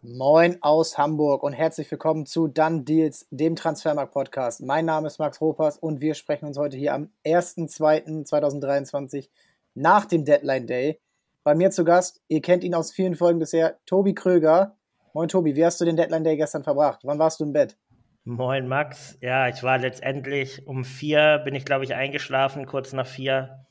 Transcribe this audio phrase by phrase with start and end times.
[0.00, 4.62] Moin aus Hamburg und herzlich willkommen zu Done Deals, dem Transfermarkt-Podcast.
[4.62, 9.28] Mein Name ist Max Ropers und wir sprechen uns heute hier am 1.2.2023
[9.74, 11.00] nach dem Deadline Day.
[11.42, 14.76] Bei mir zu Gast, ihr kennt ihn aus vielen Folgen bisher, Tobi Kröger.
[15.14, 17.00] Moin Tobi, wie hast du den Deadline Day gestern verbracht?
[17.02, 17.76] Wann warst du im Bett?
[18.22, 23.08] Moin Max, ja, ich war letztendlich um vier, bin ich glaube ich eingeschlafen, kurz nach
[23.08, 23.66] vier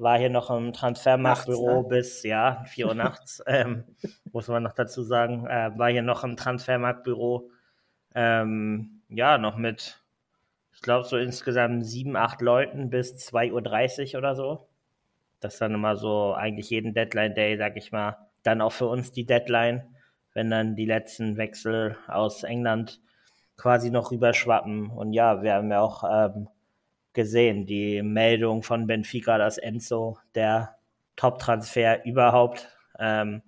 [0.00, 1.88] war hier noch im Transfermarktbüro ne?
[1.88, 3.84] bis, ja, 4 Uhr nachts, ähm,
[4.32, 7.50] muss man noch dazu sagen, äh, war hier noch im Transfermarktbüro,
[8.14, 10.02] ähm, ja, noch mit,
[10.72, 14.68] ich glaube, so insgesamt sieben, acht Leuten bis 2.30 Uhr oder so.
[15.40, 19.12] Das ist dann immer so eigentlich jeden Deadline-Day, sag ich mal, dann auch für uns
[19.12, 19.94] die Deadline,
[20.32, 23.00] wenn dann die letzten Wechsel aus England
[23.56, 24.90] quasi noch rüberschwappen.
[24.90, 26.48] Und ja, wir haben ja auch ähm,
[27.12, 30.76] gesehen, die Meldung von Benfica, dass Enzo der
[31.16, 33.42] Top-Transfer überhaupt, ähm,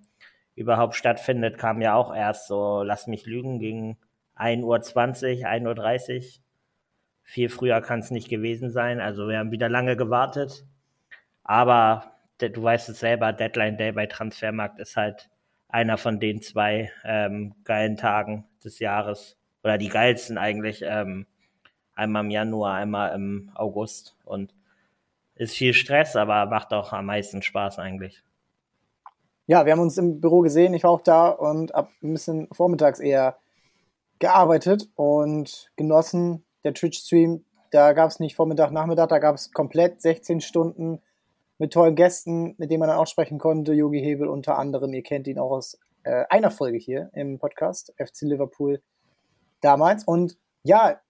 [0.55, 3.97] überhaupt stattfindet, kam ja auch erst so, lass mich lügen, gegen
[4.37, 6.43] 1.20 Uhr, 1.30 Uhr.
[7.23, 8.99] Viel früher kann es nicht gewesen sein.
[8.99, 10.65] Also wir haben wieder lange gewartet.
[11.43, 15.29] Aber du weißt es selber, Deadline Day bei Transfermarkt ist halt
[15.69, 19.37] einer von den zwei ähm, geilen Tagen des Jahres.
[19.63, 20.83] Oder die geilsten eigentlich.
[20.85, 21.25] Ähm,
[21.95, 24.15] Einmal im Januar, einmal im August.
[24.25, 24.53] Und
[25.35, 28.23] ist viel Stress, aber macht auch am meisten Spaß eigentlich.
[29.45, 32.47] Ja, wir haben uns im Büro gesehen, ich war auch da und habe ein bisschen
[32.51, 33.37] vormittags eher
[34.19, 36.45] gearbeitet und genossen.
[36.63, 41.01] Der Twitch-Stream, da gab es nicht Vormittag, Nachmittag, da gab es komplett 16 Stunden
[41.57, 43.73] mit tollen Gästen, mit denen man dann auch sprechen konnte.
[43.73, 47.93] Yogi Hebel unter anderem, ihr kennt ihn auch aus äh, einer Folge hier im Podcast,
[47.97, 48.81] FC Liverpool
[49.59, 50.05] damals.
[50.05, 51.01] Und ja,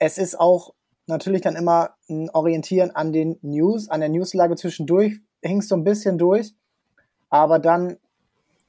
[0.00, 0.74] es ist auch
[1.06, 5.84] natürlich dann immer ein Orientieren an den News, an der Newslage zwischendurch, hing so ein
[5.84, 6.54] bisschen durch.
[7.28, 7.98] Aber dann,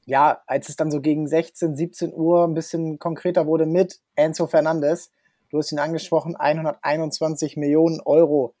[0.04, 4.46] ja, als es dann so gegen 16, 17 Uhr ein bisschen konkreter wurde mit Enzo
[4.46, 5.10] Fernandes,
[5.48, 8.54] du hast ihn angesprochen, 121 Millionen Euro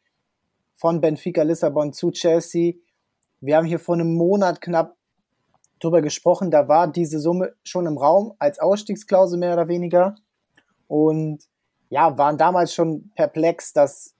[0.74, 2.74] von Benfica Lissabon zu Chelsea.
[3.40, 4.96] Wir haben hier vor einem Monat knapp
[5.78, 10.14] drüber gesprochen, da war diese Summe schon im Raum als Ausstiegsklausel mehr oder weniger.
[10.86, 11.48] Und
[11.92, 14.14] ja, waren damals schon perplex, dass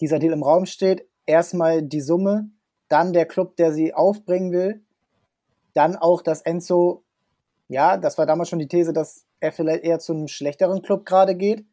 [0.00, 1.06] dieser Deal im Raum steht.
[1.24, 2.50] Erstmal die Summe,
[2.88, 4.84] dann der Club, der sie aufbringen will,
[5.72, 7.04] dann auch, dass Enzo,
[7.68, 11.06] ja, das war damals schon die These, dass er vielleicht eher zu einem schlechteren Club
[11.06, 11.64] gerade geht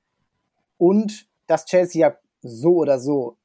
[0.78, 3.36] und dass Chelsea ja so oder so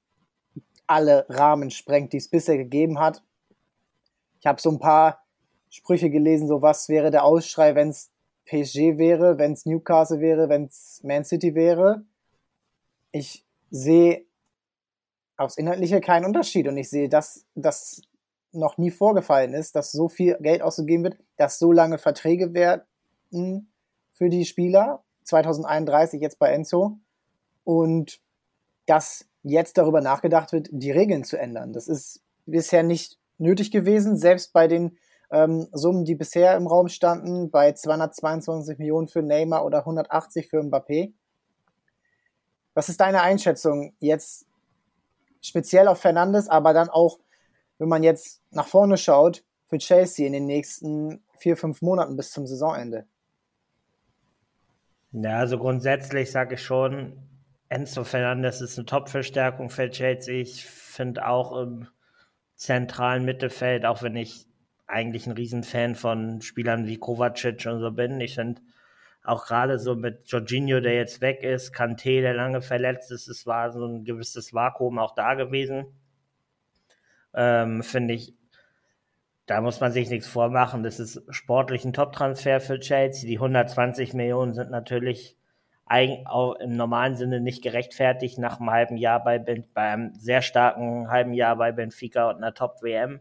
[0.87, 3.23] alle Rahmen sprengt, die es bisher gegeben hat.
[4.41, 5.25] Ich habe so ein paar
[5.71, 8.11] Sprüche gelesen, so was wäre der Ausschrei, wenn es
[8.47, 12.05] PSG wäre, wenn es Newcastle wäre, wenn es Man City wäre.
[13.13, 14.25] Ich sehe
[15.37, 18.03] aufs Inhaltliche keinen Unterschied und ich sehe, dass das
[18.53, 23.69] noch nie vorgefallen ist, dass so viel Geld ausgegeben wird, dass so lange Verträge werden
[24.13, 25.03] für die Spieler.
[25.25, 26.99] 2031 jetzt bei Enzo.
[27.65, 28.21] Und
[28.87, 31.73] dass jetzt darüber nachgedacht wird, die Regeln zu ändern.
[31.73, 34.99] Das ist bisher nicht nötig gewesen, selbst bei den
[35.35, 40.63] ähm, Summen, die bisher im Raum standen, bei 222 Millionen für Neymar oder 180 für
[40.63, 41.13] Mbappé.
[42.75, 44.47] Was ist deine Einschätzung jetzt
[45.43, 47.19] speziell auf Fernandes, aber dann auch,
[47.79, 52.31] wenn man jetzt nach vorne schaut, für Chelsea in den nächsten vier, fünf Monaten bis
[52.31, 53.07] zum Saisonende?
[55.11, 57.19] Ja, also grundsätzlich sage ich schon,
[57.69, 60.41] Enzo Fernandes ist eine Top-Verstärkung für Chelsea.
[60.41, 61.89] Ich finde auch im
[62.55, 64.47] zentralen Mittelfeld, auch wenn ich
[64.87, 68.21] eigentlich ein Riesenfan von Spielern wie Kovacic und so bin.
[68.21, 68.61] Ich finde
[69.25, 73.47] auch gerade so mit Jorginho, der jetzt weg ist, Kante, der lange verletzt ist, es
[73.47, 75.87] war so ein gewisses Vakuum auch da gewesen.
[77.33, 78.35] Ähm, finde ich,
[79.47, 80.83] da muss man sich nichts vormachen.
[80.83, 83.29] Das ist sportlich ein Top-Transfer für Chelsea.
[83.29, 85.37] Die 120 Millionen sind natürlich
[85.87, 91.11] auch im normalen Sinne nicht gerechtfertigt nach einem halben Jahr bei, bei einem sehr starken
[91.11, 93.21] halben Jahr bei Benfica und einer Top-WM.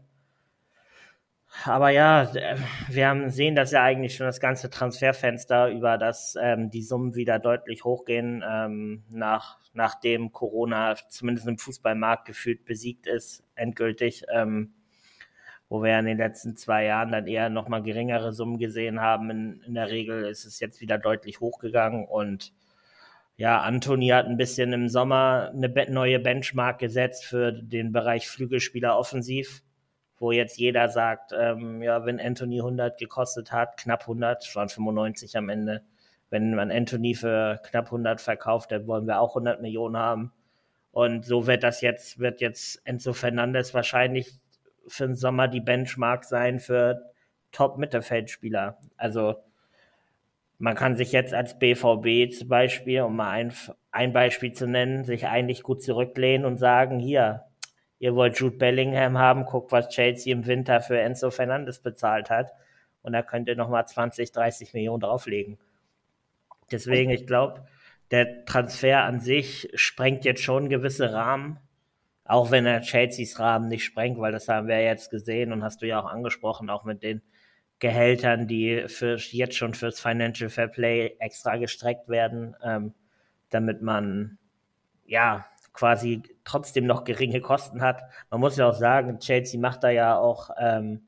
[1.62, 2.30] Aber ja,
[2.88, 7.14] wir haben sehen das ja eigentlich schon das ganze Transferfenster, über das ähm, die Summen
[7.14, 14.74] wieder deutlich hochgehen, ähm, nach, nachdem Corona zumindest im Fußballmarkt gefühlt besiegt ist, endgültig, ähm,
[15.68, 19.30] wo wir in den letzten zwei Jahren dann eher nochmal geringere Summen gesehen haben.
[19.30, 22.52] In, in der Regel ist es jetzt wieder deutlich hochgegangen und
[23.36, 28.96] ja, Antoni hat ein bisschen im Sommer eine neue Benchmark gesetzt für den Bereich Flügelspieler
[28.96, 29.63] offensiv
[30.24, 34.70] wo jetzt jeder sagt, ähm, ja, wenn Anthony 100 gekostet hat, knapp 100, es waren
[34.70, 35.82] 95 am Ende,
[36.30, 40.32] wenn man Anthony für knapp 100 verkauft, dann wollen wir auch 100 Millionen haben.
[40.92, 44.32] Und so wird das jetzt, wird jetzt Enzo Fernandes wahrscheinlich
[44.88, 47.02] für den Sommer die Benchmark sein für
[47.52, 48.78] Top-Mittelfeldspieler.
[48.96, 49.34] Also
[50.56, 53.52] man kann sich jetzt als BVB zum Beispiel, um mal ein,
[53.90, 57.44] ein Beispiel zu nennen, sich eigentlich gut zurücklehnen und sagen, hier,
[57.98, 62.52] ihr wollt Jude Bellingham haben, guckt, was Chelsea im Winter für Enzo Fernandes bezahlt hat.
[63.02, 65.58] Und da könnt ihr nochmal 20, 30 Millionen drauflegen.
[66.70, 67.66] Deswegen, ich glaube,
[68.10, 71.58] der Transfer an sich sprengt jetzt schon gewisse Rahmen,
[72.24, 75.82] auch wenn er Chelseas Rahmen nicht sprengt, weil das haben wir jetzt gesehen und hast
[75.82, 77.22] du ja auch angesprochen, auch mit den
[77.80, 82.94] Gehältern, die für, jetzt schon fürs Financial Fair Play extra gestreckt werden, ähm,
[83.50, 84.38] damit man
[85.04, 88.02] ja quasi trotzdem noch geringe Kosten hat.
[88.30, 91.06] Man muss ja auch sagen, Chelsea macht da ja auch ähm,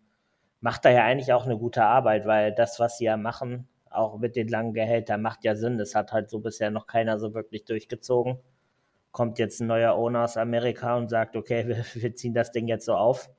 [0.61, 4.19] macht da ja eigentlich auch eine gute Arbeit, weil das, was sie ja machen, auch
[4.19, 5.79] mit den langen Gehältern, macht ja Sinn.
[5.79, 8.39] Das hat halt so bisher noch keiner so wirklich durchgezogen.
[9.13, 12.67] Kommt jetzt ein neuer Owner aus Amerika und sagt, okay, wir, wir ziehen das Ding
[12.69, 13.31] jetzt so auf.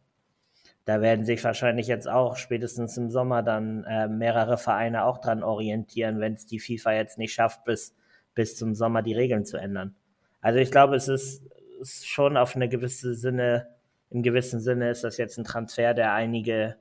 [0.85, 5.43] Da werden sich wahrscheinlich jetzt auch spätestens im Sommer dann äh, mehrere Vereine auch dran
[5.43, 7.93] orientieren, wenn es die FIFA jetzt nicht schafft, bis,
[8.35, 9.95] bis zum Sommer die Regeln zu ändern.
[10.39, 11.43] Also ich glaube, es ist,
[11.79, 13.67] ist schon auf eine gewisse Sinne,
[14.09, 16.77] im gewissen Sinne ist das jetzt ein Transfer, der einige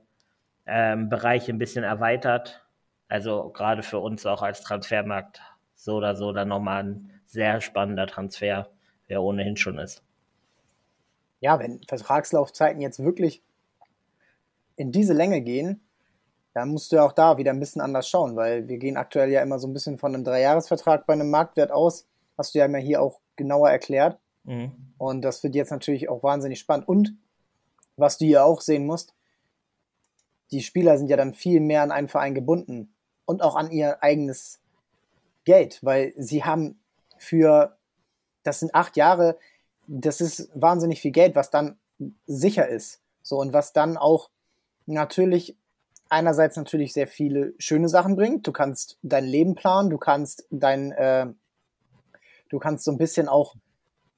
[0.65, 2.65] ähm, Bereiche ein bisschen erweitert.
[3.07, 5.41] Also gerade für uns auch als Transfermarkt
[5.75, 8.69] so oder so dann nochmal ein sehr spannender Transfer,
[9.09, 10.03] der ohnehin schon ist.
[11.39, 13.43] Ja, wenn Vertragslaufzeiten jetzt wirklich
[14.75, 15.81] in diese Länge gehen,
[16.53, 19.29] dann musst du ja auch da wieder ein bisschen anders schauen, weil wir gehen aktuell
[19.29, 22.07] ja immer so ein bisschen von einem Dreijahresvertrag bei einem Marktwert aus.
[22.37, 24.19] Hast du ja immer hier auch genauer erklärt.
[24.43, 24.86] Mhm.
[24.97, 26.87] Und das wird jetzt natürlich auch wahnsinnig spannend.
[26.87, 27.15] Und
[27.95, 29.13] was du hier auch sehen musst,
[30.51, 32.93] die Spieler sind ja dann viel mehr an einen Verein gebunden
[33.25, 34.59] und auch an ihr eigenes
[35.43, 36.79] Geld, weil sie haben
[37.17, 37.77] für,
[38.43, 39.37] das sind acht Jahre,
[39.87, 41.77] das ist wahnsinnig viel Geld, was dann
[42.25, 43.01] sicher ist.
[43.23, 44.29] So und was dann auch
[44.85, 45.57] natürlich
[46.09, 48.47] einerseits natürlich sehr viele schöne Sachen bringt.
[48.47, 51.27] Du kannst dein Leben planen, du kannst dein, äh,
[52.49, 53.55] du kannst so ein bisschen auch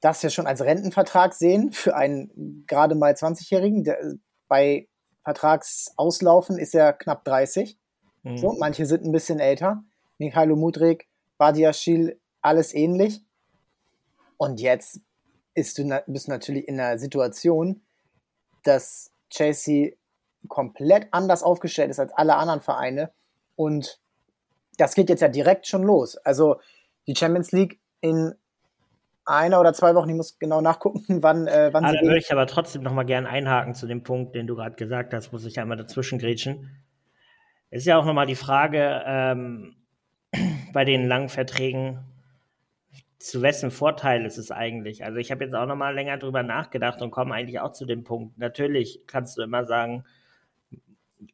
[0.02, 4.22] das ja schon als Rentenvertrag sehen für einen gerade mal 20-Jährigen.
[4.48, 4.88] Bei
[5.24, 7.78] Vertragsauslaufen ist er knapp 30.
[8.24, 8.38] Mhm.
[8.38, 9.84] So, manche sind ein bisschen älter.
[10.18, 11.08] Mikhailo Mudrik,
[11.38, 13.22] Badiashil, alles ähnlich.
[14.38, 15.02] Und jetzt
[15.54, 17.82] ist du, bist du natürlich in einer Situation,
[18.64, 19.92] dass Chelsea
[20.48, 23.12] komplett anders aufgestellt ist als alle anderen Vereine.
[23.56, 24.00] Und
[24.78, 26.16] das geht jetzt ja direkt schon los.
[26.18, 26.62] Also
[27.08, 28.34] die Champions League in
[29.30, 31.98] einer oder zwei Wochen, ich muss genau nachgucken, wann, äh, wann ah, sie.
[31.98, 34.76] Da würde ich aber trotzdem noch mal gerne einhaken zu dem Punkt, den du gerade
[34.76, 36.70] gesagt hast, muss ich einmal dazwischen grätschen.
[37.70, 39.76] Es ist ja auch noch mal die Frage, ähm,
[40.74, 42.00] bei den langen Verträgen,
[43.20, 45.04] zu wessen Vorteil ist es eigentlich?
[45.04, 47.86] Also ich habe jetzt auch noch mal länger drüber nachgedacht und komme eigentlich auch zu
[47.86, 48.38] dem Punkt.
[48.38, 50.06] Natürlich kannst du immer sagen,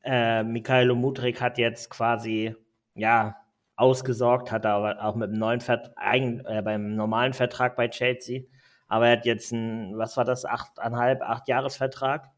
[0.03, 2.56] äh, Mikhailo Mudrik hat jetzt quasi,
[2.95, 3.38] ja,
[3.75, 8.44] ausgesorgt, hat er auch mit dem neuen Vert äh, beim normalen Vertrag bei Chelsea.
[8.88, 12.30] Aber er hat jetzt ein, was war das, achteinhalb, acht Jahresvertrag.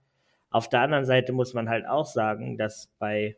[0.50, 3.38] Auf der anderen Seite muss man halt auch sagen, dass bei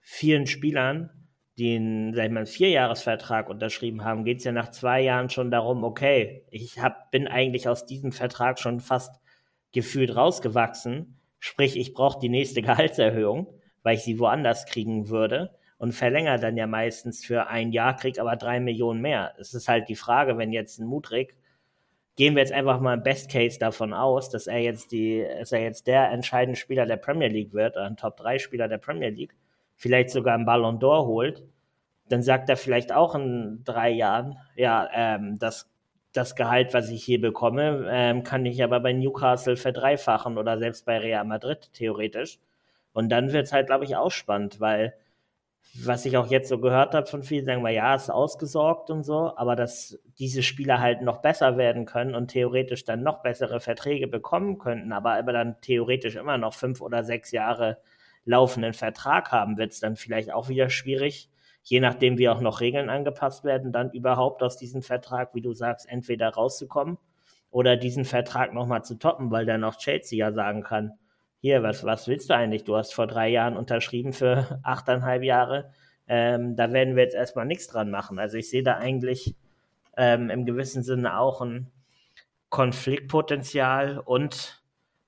[0.00, 1.10] vielen Spielern,
[1.58, 5.28] die einen, sag ich mal, einen Vierjahresvertrag unterschrieben haben, geht es ja nach zwei Jahren
[5.28, 9.20] schon darum, okay, ich hab, bin eigentlich aus diesem Vertrag schon fast
[9.72, 11.18] gefühlt rausgewachsen.
[11.38, 13.52] Sprich, ich brauche die nächste Gehaltserhöhung,
[13.82, 18.18] weil ich sie woanders kriegen würde und verlängert dann ja meistens für ein Jahr, kriegt
[18.18, 19.32] aber drei Millionen mehr.
[19.38, 21.34] Es ist halt die Frage, wenn jetzt ein Mutrig,
[22.16, 25.52] gehen wir jetzt einfach mal im Best Case davon aus, dass er jetzt die, dass
[25.52, 29.08] er jetzt der entscheidende Spieler der Premier League wird, ein Top 3 Spieler der Premier
[29.08, 29.34] League,
[29.74, 31.42] vielleicht sogar einen Ballon d'Or holt,
[32.10, 35.70] dann sagt er vielleicht auch in drei Jahren, ja, ähm, das,
[36.12, 40.84] das Gehalt, was ich hier bekomme, ähm, kann ich aber bei Newcastle verdreifachen oder selbst
[40.84, 42.38] bei Real Madrid theoretisch.
[42.92, 44.92] Und dann wird es halt, glaube ich, auch spannend, weil
[45.74, 49.04] was ich auch jetzt so gehört habe von vielen, sagen wir, ja, ist ausgesorgt und
[49.04, 53.60] so, aber dass diese Spieler halt noch besser werden können und theoretisch dann noch bessere
[53.60, 57.78] Verträge bekommen könnten, aber, aber dann theoretisch immer noch fünf oder sechs Jahre
[58.24, 61.30] laufenden Vertrag haben, wird es dann vielleicht auch wieder schwierig,
[61.62, 65.52] je nachdem, wie auch noch Regeln angepasst werden, dann überhaupt aus diesem Vertrag, wie du
[65.52, 66.98] sagst, entweder rauszukommen
[67.50, 70.92] oder diesen Vertrag nochmal zu toppen, weil dann auch Chelsea ja sagen kann,
[71.40, 72.64] hier, was, was willst du eigentlich?
[72.64, 75.72] Du hast vor drei Jahren unterschrieben für achteinhalb Jahre.
[76.06, 78.18] Ähm, da werden wir jetzt erstmal nichts dran machen.
[78.18, 79.34] Also ich sehe da eigentlich
[79.96, 81.70] ähm, im gewissen Sinne auch ein
[82.50, 84.62] Konfliktpotenzial und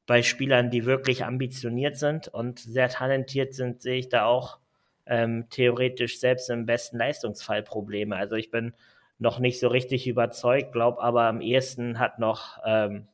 [0.07, 4.59] bei Spielern, die wirklich ambitioniert sind und sehr talentiert sind, sehe ich da auch
[5.07, 8.17] ähm, theoretisch selbst im besten Leistungsfall Probleme.
[8.17, 8.75] Also ich bin
[9.19, 13.07] noch nicht so richtig überzeugt, glaube aber am ehesten hat noch ähm,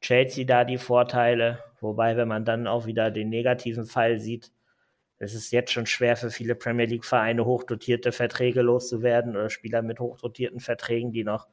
[0.00, 4.52] Chelsea da die Vorteile Wobei, wenn man dann auch wieder den negativen Fall sieht,
[5.18, 10.00] es ist jetzt schon schwer für viele Premier League-Vereine, hochdotierte Verträge loszuwerden oder Spieler mit
[10.00, 11.48] hochdotierten Verträgen, die noch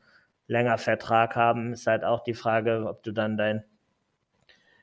[0.48, 1.74] länger Vertrag haben.
[1.74, 3.64] Ist halt auch die Frage, ob du dann dein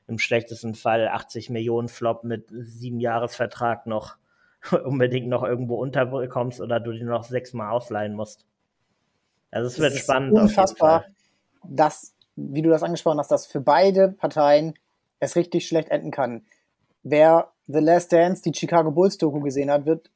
[0.07, 4.17] im schlechtesten Fall 80 Millionen Flop mit sieben Jahresvertrag noch
[4.85, 8.45] unbedingt noch irgendwo unterbekommst oder du den noch sechsmal ausleihen musst.
[9.51, 10.33] Also es wird es spannend.
[10.33, 11.05] Unfassbar,
[11.63, 14.73] dass, wie du das angesprochen hast, dass für beide Parteien
[15.19, 16.45] es richtig schlecht enden kann.
[17.03, 20.09] Wer The Last Dance, die Chicago Bulls Doku gesehen hat, wird,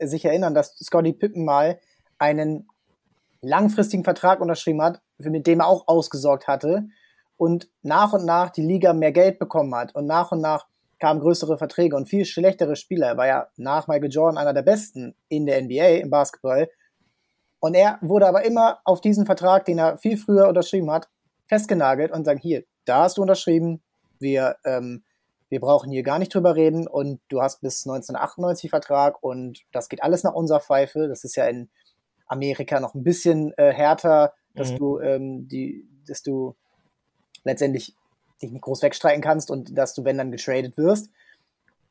[0.00, 1.78] sich erinnern, dass Scotty Pippen mal
[2.18, 2.68] einen
[3.40, 6.88] langfristigen Vertrag unterschrieben hat, mit dem er auch ausgesorgt hatte
[7.36, 10.66] und nach und nach die Liga mehr Geld bekommen hat und nach und nach
[10.98, 13.08] kamen größere Verträge und viel schlechtere Spieler.
[13.08, 16.68] Er war ja nach Michael Jordan einer der besten in der NBA im Basketball.
[17.58, 21.08] Und er wurde aber immer auf diesen Vertrag, den er viel früher unterschrieben hat,
[21.46, 23.82] festgenagelt und sagen, hier, da hast du unterschrieben,
[24.20, 25.02] wir ähm,
[25.50, 29.88] wir brauchen hier gar nicht drüber reden und du hast bis 1998 Vertrag und das
[29.88, 31.08] geht alles nach unserer Pfeife.
[31.08, 31.68] Das ist ja in
[32.26, 34.76] Amerika noch ein bisschen äh, härter, dass mhm.
[34.76, 36.54] du ähm, die, dass du
[37.42, 37.96] letztendlich
[38.40, 41.10] dich nicht groß wegstreiten kannst und dass du, wenn dann getradet wirst.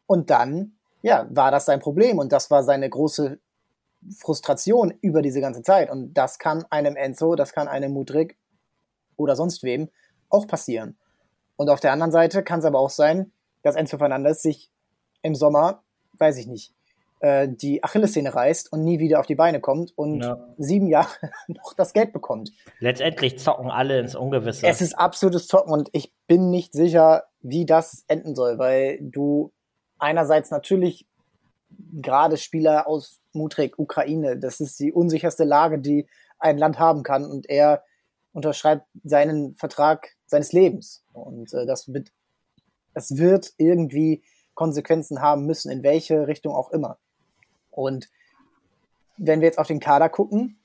[0.08, 3.40] Und dann, ja, war das sein Problem und das war seine große
[4.18, 5.90] Frustration über diese ganze Zeit.
[5.90, 8.38] Und das kann einem Enzo, das kann einem Mudrik
[9.18, 9.90] oder sonst wem
[10.30, 10.98] auch passieren.
[11.60, 14.72] Und auf der anderen Seite kann es aber auch sein, dass Enzo Fernandes sich
[15.24, 16.74] im Sommer, weiß ich nicht,
[17.20, 20.38] äh, die Achillessehne reißt und nie wieder auf die Beine kommt und ja.
[20.58, 21.10] sieben Jahre
[21.50, 22.54] noch das Geld bekommt.
[22.80, 24.68] Letztendlich zocken alle ins Ungewisse.
[24.68, 29.52] Es ist absolutes Zocken und ich bin nicht sicher, wie das enden soll, weil du
[29.98, 31.08] einerseits natürlich
[31.92, 37.26] gerade Spieler aus Mutrik, Ukraine, das ist die unsicherste Lage, die ein Land haben kann
[37.26, 37.84] und er
[38.34, 42.12] unterschreibt seinen Vertrag seines Lebens und äh, das mit
[42.94, 44.24] es wird irgendwie
[44.56, 46.98] Konsequenzen haben müssen, in welche Richtung auch immer.
[47.72, 48.10] Und
[49.18, 50.60] wenn wir jetzt auf den Kader gucken,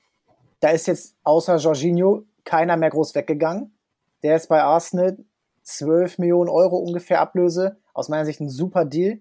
[0.59, 3.77] da ist jetzt außer Jorginho keiner mehr groß weggegangen.
[4.23, 5.17] Der ist bei Arsenal
[5.63, 7.77] 12 Millionen Euro ungefähr Ablöse.
[7.93, 9.19] Aus meiner Sicht ein super Deal.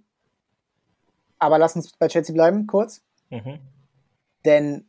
[1.38, 3.02] Aber lass uns bei Chelsea bleiben, kurz.
[3.30, 3.58] Mhm.
[4.44, 4.88] Denn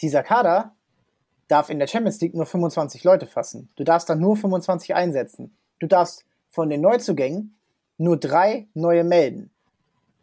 [0.00, 0.75] dieser Kader
[1.48, 3.70] darf in der Champions League nur 25 Leute fassen.
[3.76, 5.56] Du darfst dann nur 25 einsetzen.
[5.78, 7.56] Du darfst von den Neuzugängen
[7.98, 9.50] nur drei neue melden.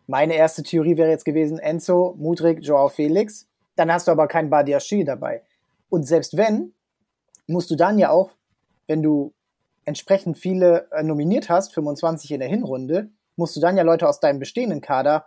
[0.07, 3.47] Meine erste Theorie wäre jetzt gewesen, Enzo, Mudrik, Joao Felix.
[3.75, 5.43] Dann hast du aber keinen Badiashi dabei.
[5.89, 6.73] Und selbst wenn,
[7.47, 8.31] musst du dann ja auch,
[8.87, 9.33] wenn du
[9.85, 14.19] entsprechend viele äh, nominiert hast, 25 in der Hinrunde, musst du dann ja Leute aus
[14.19, 15.25] deinem bestehenden Kader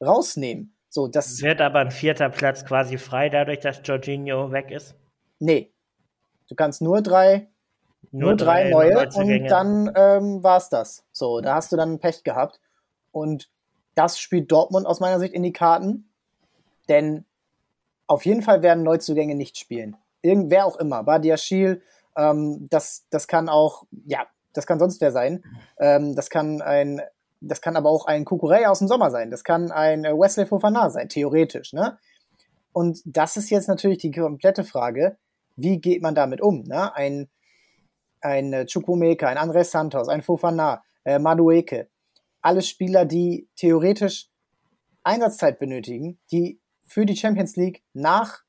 [0.00, 0.74] rausnehmen.
[0.88, 4.94] So, das Wird aber ein vierter Platz quasi frei, dadurch, dass Jorginho weg ist?
[5.38, 5.72] Nee.
[6.48, 7.48] Du kannst nur drei
[8.14, 11.04] nur, Nur drei, drei neue und dann ähm, war es das.
[11.10, 12.60] So, da hast du dann Pech gehabt.
[13.10, 13.50] Und
[13.96, 16.08] das spielt Dortmund aus meiner Sicht in die Karten.
[16.88, 17.24] Denn
[18.06, 19.96] auf jeden Fall werden Neuzugänge nicht spielen.
[20.22, 21.02] Irgendwer auch immer.
[21.02, 21.82] Badia Schiel,
[22.16, 25.42] ähm, das, das kann auch, ja, das kann sonst wer sein.
[25.78, 27.00] Ähm, das kann ein,
[27.40, 29.30] das kann aber auch ein Kukurei aus dem Sommer sein.
[29.30, 31.98] Das kann ein Wesley Fofana sein, theoretisch, ne?
[32.74, 35.16] Und das ist jetzt natürlich die komplette Frage,
[35.56, 36.64] wie geht man damit um?
[36.64, 36.94] Ne?
[36.94, 37.30] Ein
[38.24, 41.88] ein äh, Chukwumeka, ein Andres Santos, ein Fofana, äh, Madueke.
[42.40, 44.30] Alles Spieler, die theoretisch
[45.02, 48.42] Einsatzzeit benötigen, die für die Champions League nach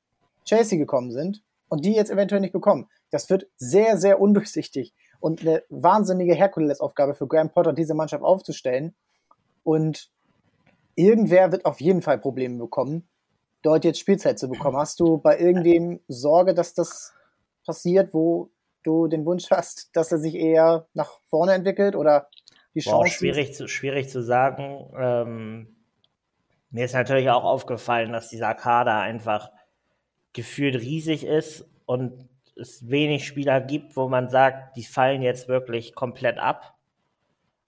[0.45, 2.89] Chelsea gekommen sind und die jetzt eventuell nicht bekommen.
[3.11, 8.95] Das wird sehr, sehr undurchsichtig und eine wahnsinnige Herkulesaufgabe für Graham Potter, diese Mannschaft aufzustellen.
[9.63, 10.09] Und
[10.95, 13.07] irgendwer wird auf jeden Fall Probleme bekommen,
[13.65, 14.77] dort jetzt Spielzeit zu bekommen.
[14.77, 17.13] Hast du bei irgendwem Sorge, dass das
[17.65, 18.51] passiert, wo
[18.83, 22.29] du den Wunsch hast, dass er sich eher nach vorne entwickelt oder
[22.75, 22.97] die Chance?
[22.97, 24.91] Boah, schwierig, zu, schwierig zu sagen.
[24.97, 25.75] Ähm,
[26.69, 29.51] mir ist natürlich auch aufgefallen, dass dieser Kader einfach
[30.33, 35.95] gefühlt riesig ist und es wenig Spieler gibt, wo man sagt, die fallen jetzt wirklich
[35.95, 36.75] komplett ab.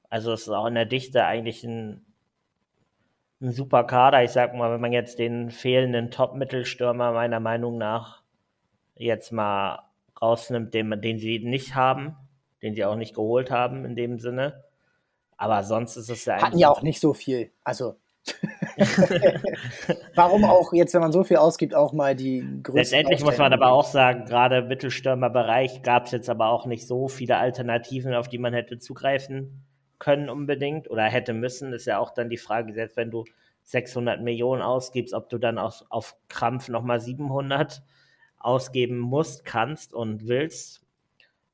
[0.10, 2.06] Also es ist auch in der Dichte eigentlich ein,
[3.42, 4.24] ein super Kader.
[4.24, 8.22] Ich sag mal, wenn man jetzt den fehlenden Top-Mittelstürmer meiner Meinung nach
[8.96, 9.84] jetzt mal
[10.20, 12.16] rausnimmt, den, den sie nicht haben,
[12.62, 14.64] den sie auch nicht geholt haben in dem Sinne.
[15.38, 17.52] Aber sonst ist es ja Hatten ja auch nicht so viel.
[17.64, 17.96] Also.
[20.16, 23.54] Warum auch jetzt, wenn man so viel ausgibt, auch mal die größten Letztendlich muss man
[23.54, 28.14] aber auch sagen, gerade im Mittelstürmerbereich gab es jetzt aber auch nicht so viele Alternativen,
[28.14, 29.67] auf die man hätte zugreifen
[30.00, 31.74] können unbedingt oder hätte müssen.
[31.74, 33.26] Ist ja auch dann die Frage, selbst wenn du
[33.64, 37.84] 600 Millionen ausgibst, ob du dann auf, auf Krampf nochmal 700
[38.40, 40.86] ausgeben musst, kannst und willst.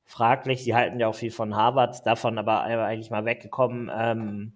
[0.04, 3.90] Fraglich, sie halten ja auch viel von Harvard, davon aber eigentlich mal weggekommen.
[3.94, 4.52] Ähm,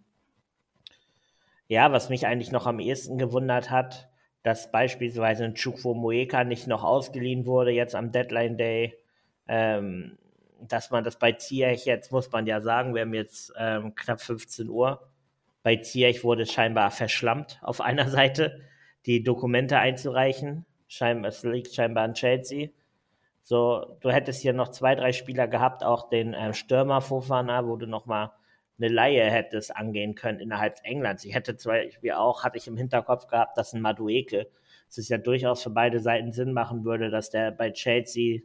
[1.68, 4.08] Ja, was mich eigentlich noch am ehesten gewundert hat,
[4.42, 8.96] dass beispielsweise ein Chukwu Moeka nicht noch ausgeliehen wurde, jetzt am Deadline Day.
[9.46, 10.18] Ähm,
[10.60, 14.20] dass man das bei Ziyech jetzt, muss man ja sagen, wir haben jetzt ähm, knapp
[14.20, 15.08] 15 Uhr.
[15.62, 18.60] Bei Ziyech wurde scheinbar verschlammt auf einer Seite,
[19.06, 20.66] die Dokumente einzureichen.
[20.86, 22.68] Scheinbar, es liegt scheinbar an Chelsea.
[23.42, 27.76] So, du hättest hier noch zwei, drei Spieler gehabt, auch den ähm, Stürmer Fofana, wo
[27.76, 28.32] du nochmal
[28.78, 31.24] eine Laie hättest angehen können innerhalb Englands.
[31.24, 34.48] Ich hätte zum Beispiel auch, hatte ich im Hinterkopf gehabt, dass ein Madueke,
[34.86, 38.40] dass es ja durchaus für beide Seiten Sinn machen würde, dass der bei Chelsea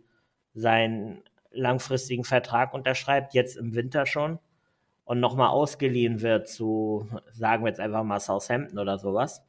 [0.54, 4.40] seinen langfristigen Vertrag unterschreibt, jetzt im Winter schon,
[5.06, 9.44] und nochmal ausgeliehen wird zu, sagen wir jetzt einfach mal Southampton oder sowas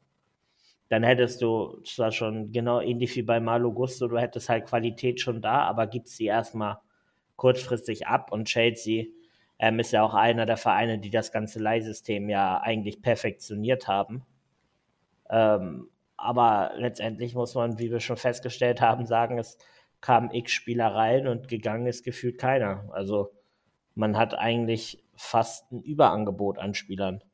[0.89, 5.21] dann hättest du zwar schon genau ähnlich wie bei Malo Gusto, du hättest halt Qualität
[5.21, 6.79] schon da, aber gibst sie erstmal
[7.37, 9.07] kurzfristig ab und Chelsea
[9.59, 14.25] ähm, ist ja auch einer der Vereine, die das ganze Leihsystem ja eigentlich perfektioniert haben.
[15.31, 19.59] Ähm, aber letztendlich muss man, wie wir schon festgestellt haben, sagen, es
[20.05, 22.91] kamen x Spieler rein und gegangen ist gefühlt keiner.
[22.93, 23.33] Also
[23.95, 27.25] man hat eigentlich fast ein Überangebot an Spielern.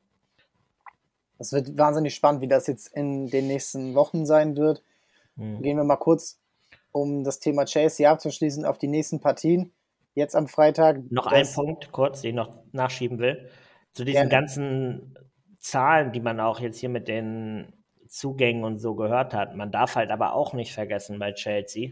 [1.37, 4.83] Das wird wahnsinnig spannend, wie das jetzt in den nächsten Wochen sein wird.
[5.35, 5.61] Mhm.
[5.61, 6.39] Gehen wir mal kurz,
[6.93, 9.73] um das Thema Chelsea abzuschließen, auf die nächsten Partien.
[10.13, 11.11] Jetzt am Freitag.
[11.11, 13.49] Noch ein Punkt, kurz, den ich noch nachschieben will.
[13.91, 14.29] Zu diesen ja.
[14.29, 15.17] ganzen
[15.59, 17.73] Zahlen, die man auch jetzt hier mit den
[18.07, 19.57] Zugängen und so gehört hat.
[19.57, 21.91] Man darf halt aber auch nicht vergessen bei Chelsea.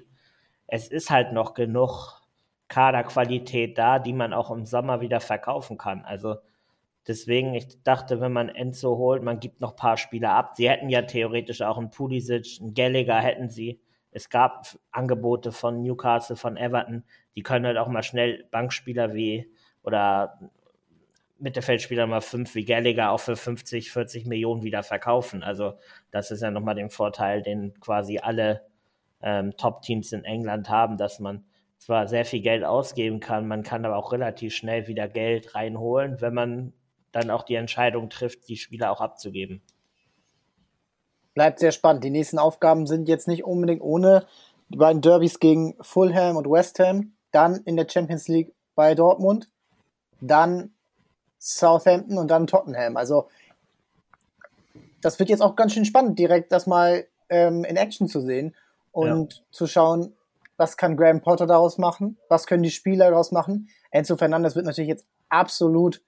[0.71, 2.21] Es ist halt noch genug
[2.67, 6.05] Kaderqualität da, die man auch im Sommer wieder verkaufen kann.
[6.05, 6.37] Also
[7.09, 10.51] Deswegen, ich dachte, wenn man Enzo holt, man gibt noch ein paar Spieler ab.
[10.55, 13.81] Sie hätten ja theoretisch auch einen Pulisic, einen Gallagher hätten sie.
[14.11, 17.03] Es gab Angebote von Newcastle, von Everton.
[17.35, 20.39] Die können halt auch mal schnell Bankspieler wie oder
[21.39, 25.41] Mittelfeldspieler mal fünf wie Gallagher auch für 50, 40 Millionen wieder verkaufen.
[25.41, 25.73] Also
[26.11, 28.68] das ist ja nochmal den Vorteil, den quasi alle
[29.21, 31.45] ähm, Top-Teams in England haben, dass man
[31.77, 36.21] zwar sehr viel Geld ausgeben kann, man kann aber auch relativ schnell wieder Geld reinholen,
[36.21, 36.73] wenn man
[37.11, 39.61] dann auch die Entscheidung trifft, die Spieler auch abzugeben.
[41.33, 42.03] Bleibt sehr spannend.
[42.03, 44.25] Die nächsten Aufgaben sind jetzt nicht unbedingt ohne
[44.69, 49.49] die beiden Derbys gegen Fulham und West Ham, dann in der Champions League bei Dortmund,
[50.21, 50.71] dann
[51.39, 52.97] Southampton und dann Tottenham.
[52.97, 53.29] Also
[55.01, 58.53] das wird jetzt auch ganz schön spannend, direkt das mal ähm, in Action zu sehen
[58.91, 59.41] und ja.
[59.51, 60.15] zu schauen,
[60.57, 63.69] was kann Graham Potter daraus machen, was können die Spieler daraus machen.
[63.91, 66.01] Enzo Fernandes wird natürlich jetzt absolut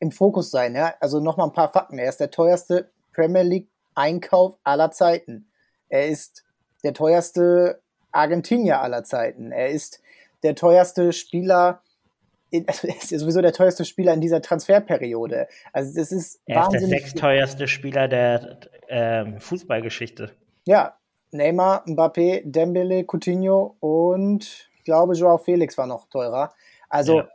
[0.00, 0.74] im Fokus sein.
[0.74, 0.94] Ja?
[1.00, 1.98] Also nochmal ein paar Fakten.
[1.98, 5.50] Er ist der teuerste Premier League Einkauf aller Zeiten.
[5.88, 6.44] Er ist
[6.84, 7.80] der teuerste
[8.12, 9.50] Argentinier aller Zeiten.
[9.50, 10.00] Er ist
[10.42, 11.82] der teuerste Spieler,
[12.52, 15.48] er ist sowieso der teuerste Spieler in dieser Transferperiode.
[15.72, 20.30] Also das ist Er ist der sechsteuerste Spieler der ähm, Fußballgeschichte.
[20.64, 20.96] Ja,
[21.30, 26.52] Neymar, Mbappé, Dembele, Coutinho und ich glaube Joao Felix war noch teurer.
[26.88, 27.28] Also ja.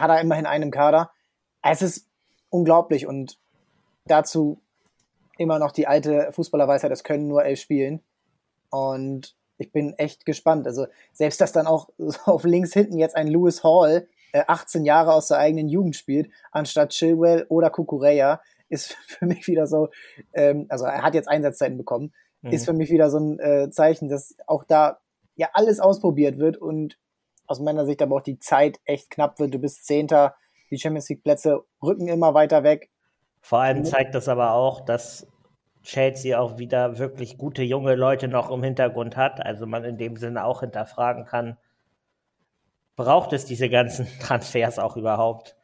[0.00, 1.10] hat er immerhin einen im Kader.
[1.62, 2.06] Es ist
[2.50, 3.38] unglaublich und
[4.06, 4.60] dazu
[5.38, 8.02] immer noch die alte Fußballerweisheit, es können nur elf spielen.
[8.70, 10.66] Und ich bin echt gespannt.
[10.66, 11.88] Also selbst, dass dann auch
[12.24, 16.30] auf links hinten jetzt ein Lewis Hall äh, 18 Jahre aus der eigenen Jugend spielt,
[16.50, 19.88] anstatt Chilwell oder Kukureya, ist für mich wieder so,
[20.32, 22.52] ähm, also er hat jetzt Einsatzzeiten bekommen, mhm.
[22.52, 24.98] ist für mich wieder so ein äh, Zeichen, dass auch da
[25.36, 26.98] ja alles ausprobiert wird und
[27.46, 29.54] aus meiner Sicht aber auch die Zeit echt knapp wird.
[29.54, 30.34] Du bist Zehnter,
[30.70, 32.90] die Champions League Plätze rücken immer weiter weg.
[33.40, 35.28] Vor allem zeigt das aber auch, dass
[35.82, 39.44] Chelsea auch wieder wirklich gute junge Leute noch im Hintergrund hat.
[39.44, 41.56] Also man in dem Sinne auch hinterfragen kann,
[42.96, 45.55] braucht es diese ganzen Transfers auch überhaupt?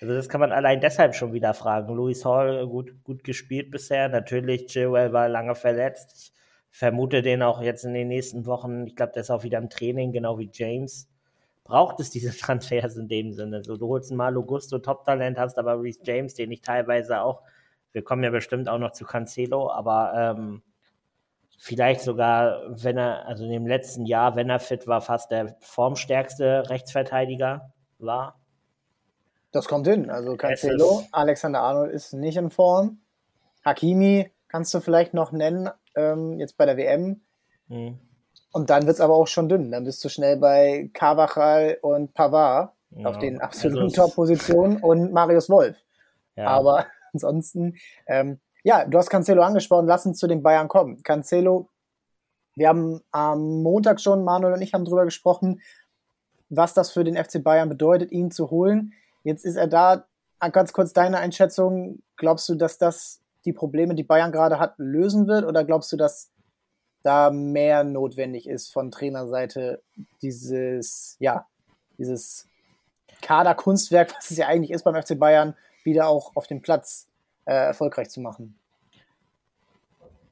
[0.00, 1.94] Also das kann man allein deshalb schon wieder fragen.
[1.94, 4.08] Louis Hall gut, gut gespielt bisher.
[4.08, 6.12] Natürlich, Chilwell war lange verletzt.
[6.16, 6.32] Ich
[6.70, 8.86] vermute den auch jetzt in den nächsten Wochen.
[8.86, 11.10] Ich glaube, der ist auch wieder im Training, genau wie James
[11.70, 13.62] braucht es diese Transfers in dem Sinne.
[13.64, 17.42] So, du holst einen Malo Gusto, Top-Talent, hast aber Reese James, den ich teilweise auch,
[17.92, 20.62] wir kommen ja bestimmt auch noch zu Cancelo, aber ähm,
[21.56, 25.56] vielleicht sogar, wenn er, also in dem letzten Jahr, wenn er fit war, fast der
[25.60, 28.39] formstärkste Rechtsverteidiger war.
[29.52, 30.10] Das kommt hin.
[30.10, 33.00] Also Cancelo, Alexander Arnold ist nicht in Form.
[33.64, 37.20] Hakimi kannst du vielleicht noch nennen, ähm, jetzt bei der WM.
[37.68, 37.98] Hm.
[38.52, 39.70] Und dann wird es aber auch schon dünn.
[39.70, 45.12] Dann bist du schnell bei Carvajal und Pavard ja, auf den absoluten also Top-Positionen und
[45.12, 45.76] Marius Wolf.
[46.36, 46.48] Ja.
[46.48, 51.02] Aber ansonsten, ähm, ja, du hast Cancelo angesprochen, lass uns zu den Bayern kommen.
[51.02, 51.68] Cancelo,
[52.56, 55.60] wir haben am Montag schon, Manuel und ich haben drüber gesprochen,
[56.48, 58.92] was das für den FC Bayern bedeutet, ihn zu holen.
[59.24, 60.06] Jetzt ist er da.
[60.52, 62.02] Ganz kurz deine Einschätzung.
[62.16, 65.44] Glaubst du, dass das die Probleme, die Bayern gerade hat, lösen wird?
[65.44, 66.30] Oder glaubst du, dass
[67.02, 69.82] da mehr notwendig ist von Trainerseite,
[70.22, 71.46] dieses, ja,
[71.98, 72.48] dieses
[73.22, 75.54] Kaderkunstwerk, was es ja eigentlich ist beim FC Bayern,
[75.84, 77.06] wieder auch auf dem Platz
[77.44, 78.58] äh, erfolgreich zu machen?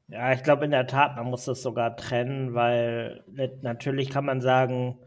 [0.07, 3.23] Ja, ich glaube in der Tat, man muss das sogar trennen, weil
[3.61, 4.97] natürlich kann man sagen,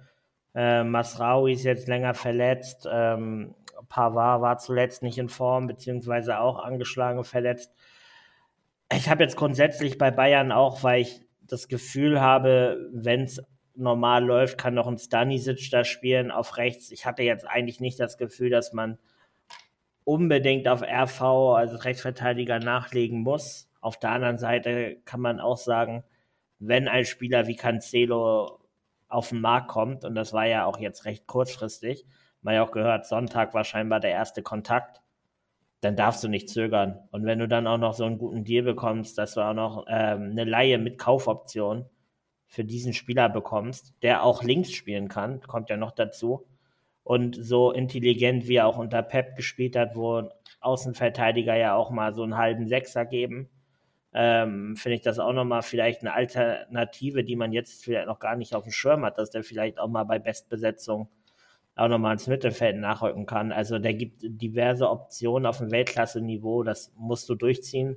[0.54, 3.54] äh, Masraoui ist jetzt länger verletzt, ähm,
[3.92, 7.74] Pavard war zuletzt nicht in Form, beziehungsweise auch angeschlagen verletzt.
[8.90, 13.42] Ich habe jetzt grundsätzlich bei Bayern auch, weil ich das Gefühl habe, wenn es
[13.74, 16.90] normal läuft, kann noch ein Stanisic da spielen auf rechts.
[16.90, 18.98] Ich hatte jetzt eigentlich nicht das Gefühl, dass man
[20.04, 23.68] unbedingt auf RV, also Rechtsverteidiger, nachlegen muss.
[23.82, 26.02] Auf der anderen Seite kann man auch sagen,
[26.58, 28.58] wenn ein Spieler wie Cancelo
[29.08, 32.06] auf den Markt kommt, und das war ja auch jetzt recht kurzfristig,
[32.44, 35.00] man ja auch gehört, Sonntag war scheinbar der erste Kontakt,
[35.80, 37.00] dann darfst du nicht zögern.
[37.10, 39.86] Und wenn du dann auch noch so einen guten Deal bekommst, dass du auch noch
[39.88, 41.86] ähm, eine Laie mit Kaufoption
[42.46, 46.46] für diesen Spieler bekommst, der auch links spielen kann, kommt ja noch dazu.
[47.02, 50.28] Und so intelligent wie er auch unter Pep gespielt hat, wo
[50.60, 53.48] Außenverteidiger ja auch mal so einen halben Sechser geben,
[54.14, 58.36] ähm, finde ich das auch nochmal vielleicht eine Alternative, die man jetzt vielleicht noch gar
[58.36, 61.08] nicht auf dem Schirm hat, dass der vielleicht auch mal bei Bestbesetzung
[61.74, 63.52] auch nochmal ins Mittelfeld nachrücken kann.
[63.52, 67.96] Also der gibt diverse Optionen auf dem Weltklasse-Niveau, das musst du durchziehen.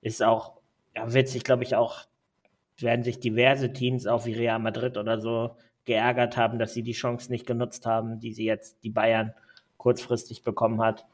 [0.00, 0.54] Ist auch,
[0.94, 2.02] ja, wird sich, glaube ich, auch,
[2.78, 6.92] werden sich diverse Teams, auch wie Real Madrid oder so, geärgert haben, dass sie die
[6.92, 9.34] Chance nicht genutzt haben, die sie jetzt, die Bayern
[9.78, 11.06] kurzfristig bekommen hat.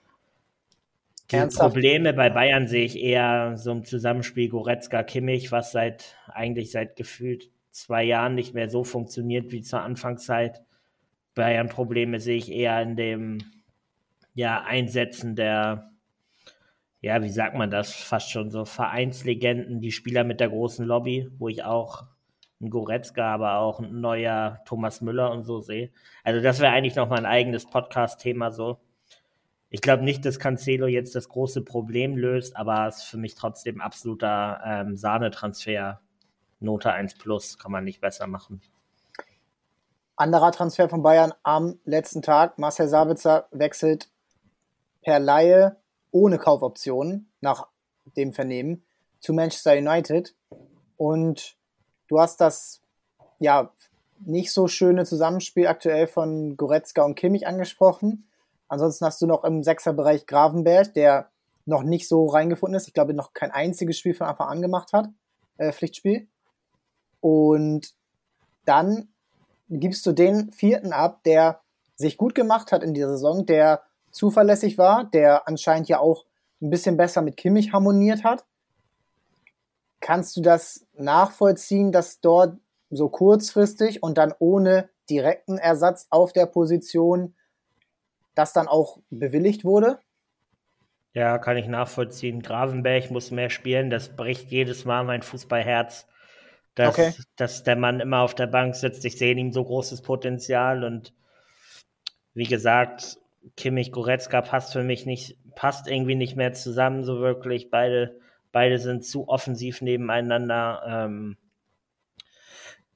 [1.31, 1.73] Die Ernsthaft?
[1.73, 7.51] Probleme bei Bayern sehe ich eher so im Zusammenspiel Goretzka-Kimmich, was seit eigentlich seit gefühlt
[7.71, 10.63] zwei Jahren nicht mehr so funktioniert wie zur Anfangszeit.
[11.35, 13.39] Bayern-Probleme sehe ich eher in dem
[14.35, 15.91] ja, Einsetzen der,
[17.01, 21.29] ja, wie sagt man das, fast schon so Vereinslegenden, die Spieler mit der großen Lobby,
[21.39, 22.05] wo ich auch
[22.61, 25.91] ein Goretzka, aber auch ein neuer Thomas Müller und so sehe.
[26.23, 28.79] Also das wäre eigentlich nochmal ein eigenes Podcast-Thema so.
[29.71, 33.35] Ich glaube nicht, dass Cancelo jetzt das große Problem löst, aber es ist für mich
[33.35, 36.01] trotzdem absoluter ähm, Sahnetransfer.
[36.61, 38.61] Note 1 plus, kann man nicht besser machen.
[40.17, 42.57] Anderer Transfer von Bayern am letzten Tag.
[42.59, 44.11] Marcel Sabitzer wechselt
[45.03, 45.77] per Laie
[46.13, 47.67] ohne Kaufoptionen nach
[48.17, 48.85] dem Vernehmen
[49.19, 50.37] zu Manchester United.
[50.97, 51.57] Und
[52.07, 52.81] du hast das
[53.41, 53.73] ja
[54.21, 58.29] nicht so schöne Zusammenspiel aktuell von Goretzka und Kimmich angesprochen.
[58.69, 61.31] Ansonsten hast du noch im Sechserbereich Gravenberg, der
[61.67, 62.87] noch nicht so reingefunden ist.
[62.87, 65.09] Ich glaube, noch kein einziges Spiel von Anfang an gemacht hat,
[65.57, 66.29] äh, Pflichtspiel.
[67.21, 67.95] Und
[68.65, 69.14] dann
[69.69, 71.61] gibst du den vierten ab, der
[71.97, 76.25] sich gut gemacht hat in dieser Saison, der zuverlässig war, der anscheinend ja auch
[76.61, 78.45] ein bisschen besser mit Kimmich harmoniert hat.
[80.01, 82.59] Kannst du das nachvollziehen, dass dort
[82.91, 87.35] so kurzfristig und dann ohne direkten Ersatz auf der Position
[88.35, 89.99] das dann auch bewilligt wurde?
[91.13, 92.43] Ja, kann ich nachvollziehen.
[92.43, 93.89] Gravenberg muss mehr spielen.
[93.89, 96.09] Das bricht jedes Mal mein Fußballherz,
[96.75, 97.13] dass, okay.
[97.37, 99.05] dass der Mann immer auf der Bank sitzt.
[99.05, 101.15] Ich sehe in ihm so großes Potenzial und
[102.35, 103.19] wie gesagt,
[103.57, 107.71] Kimmich Goretzka passt für mich nicht, passt irgendwie nicht mehr zusammen so wirklich.
[107.71, 108.19] Beide,
[108.53, 110.83] beide sind zu offensiv nebeneinander.
[110.87, 111.37] Ähm,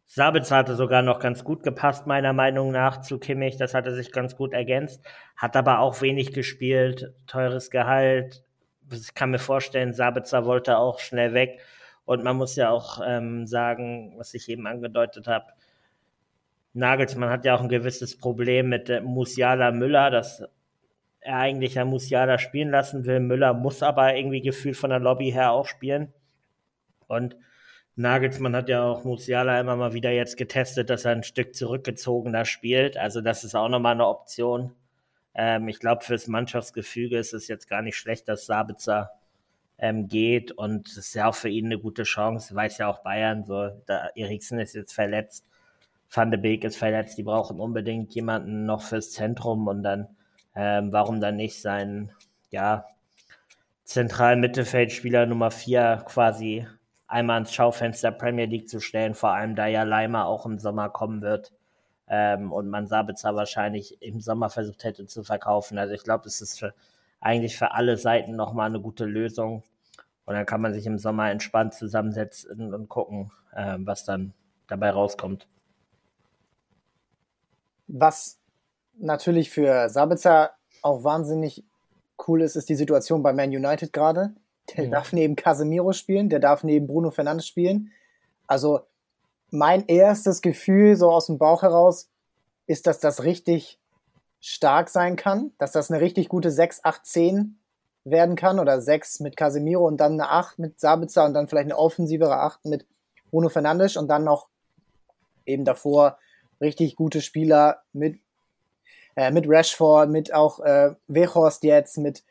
[0.07, 3.57] Sabitzer hatte sogar noch ganz gut gepasst, meiner Meinung nach, zu Kimmich.
[3.57, 5.05] Das hatte sich ganz gut ergänzt.
[5.37, 8.43] Hat aber auch wenig gespielt, teures Gehalt.
[8.91, 11.61] Ich kann mir vorstellen, Sabitzer wollte auch schnell weg.
[12.09, 15.53] Und man muss ja auch ähm, sagen, was ich eben angedeutet habe,
[16.73, 20.43] Nagelsmann hat ja auch ein gewisses Problem mit äh, Musiala Müller, dass
[21.21, 23.21] er eigentlich ja Musiala spielen lassen will.
[23.21, 26.15] Müller muss aber irgendwie gefühlt von der Lobby her auch spielen.
[27.09, 27.37] Und
[27.95, 32.47] Nagelsmann hat ja auch Musiala immer mal wieder jetzt getestet, dass er ein Stück zurückgezogener
[32.47, 32.97] spielt.
[32.97, 34.73] Also das ist auch nochmal eine Option.
[35.35, 39.11] Ähm, ich glaube, fürs Mannschaftsgefüge ist es jetzt gar nicht schlecht, dass Sabitzer
[39.79, 42.55] ähm, geht und es ist ja auch für ihn eine gute Chance.
[42.55, 45.45] Weiß ja auch Bayern, so, da Eriksen ist jetzt verletzt,
[46.11, 50.09] Van de Beek ist verletzt, die brauchen unbedingt jemanden noch fürs Zentrum und dann,
[50.55, 52.11] ähm, warum dann nicht sein,
[52.51, 52.87] ja,
[53.85, 56.67] zentralen Mittelfeldspieler Nummer 4 quasi
[57.07, 60.91] einmal ins Schaufenster Premier League zu stellen, vor allem da ja Leimer auch im Sommer
[60.91, 61.53] kommen wird
[62.09, 65.79] ähm, und man Sabitzer wahrscheinlich im Sommer versucht hätte zu verkaufen.
[65.79, 66.75] Also ich glaube, es ist für,
[67.21, 69.63] eigentlich für alle Seiten nochmal eine gute Lösung
[70.25, 74.35] und dann kann man sich im Sommer entspannt zusammensetzen und gucken, äh, was dann
[74.67, 75.47] dabei rauskommt.
[77.87, 78.39] Was
[78.99, 80.53] natürlich für Sabitzer
[80.83, 81.65] auch wahnsinnig
[82.27, 84.35] cool ist, ist die Situation bei Man United gerade
[84.77, 84.91] der mhm.
[84.91, 87.93] darf neben Casemiro spielen, der darf neben Bruno Fernandes spielen.
[88.47, 88.81] Also
[89.51, 92.11] mein erstes Gefühl so aus dem Bauch heraus
[92.67, 93.79] ist, dass das richtig
[94.41, 97.59] stark sein kann, dass das eine richtig gute 6, 8, 10
[98.05, 101.67] werden kann oder 6 mit Casemiro und dann eine 8 mit Sabitzer und dann vielleicht
[101.67, 102.87] eine offensivere 8 mit
[103.31, 104.49] Bruno Fernandes und dann noch
[105.45, 106.19] eben davor
[106.61, 108.21] richtig gute Spieler mit,
[109.17, 112.25] äh, mit Rashford, mit auch äh, Wechhorst jetzt, mit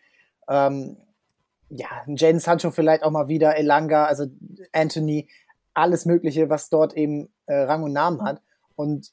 [0.47, 0.97] ähm,
[1.69, 4.27] ja, Jaden Sancho vielleicht auch mal wieder, Elanga, also
[4.71, 5.27] Anthony,
[5.73, 8.41] alles Mögliche, was dort eben äh, Rang und Namen hat.
[8.75, 9.11] Und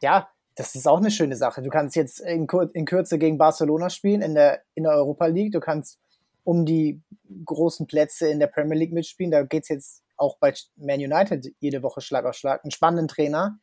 [0.00, 1.62] ja, das ist auch eine schöne Sache.
[1.62, 5.26] Du kannst jetzt in, Kur in Kürze gegen Barcelona spielen in der, in der Europa
[5.26, 5.52] League.
[5.52, 5.98] Du kannst
[6.44, 7.00] um die
[7.44, 9.30] großen Plätze in der Premier League mitspielen.
[9.30, 12.64] Da geht es jetzt auch bei Man United jede Woche Schlag auf Schlag.
[12.64, 13.58] Einen spannenden Trainer.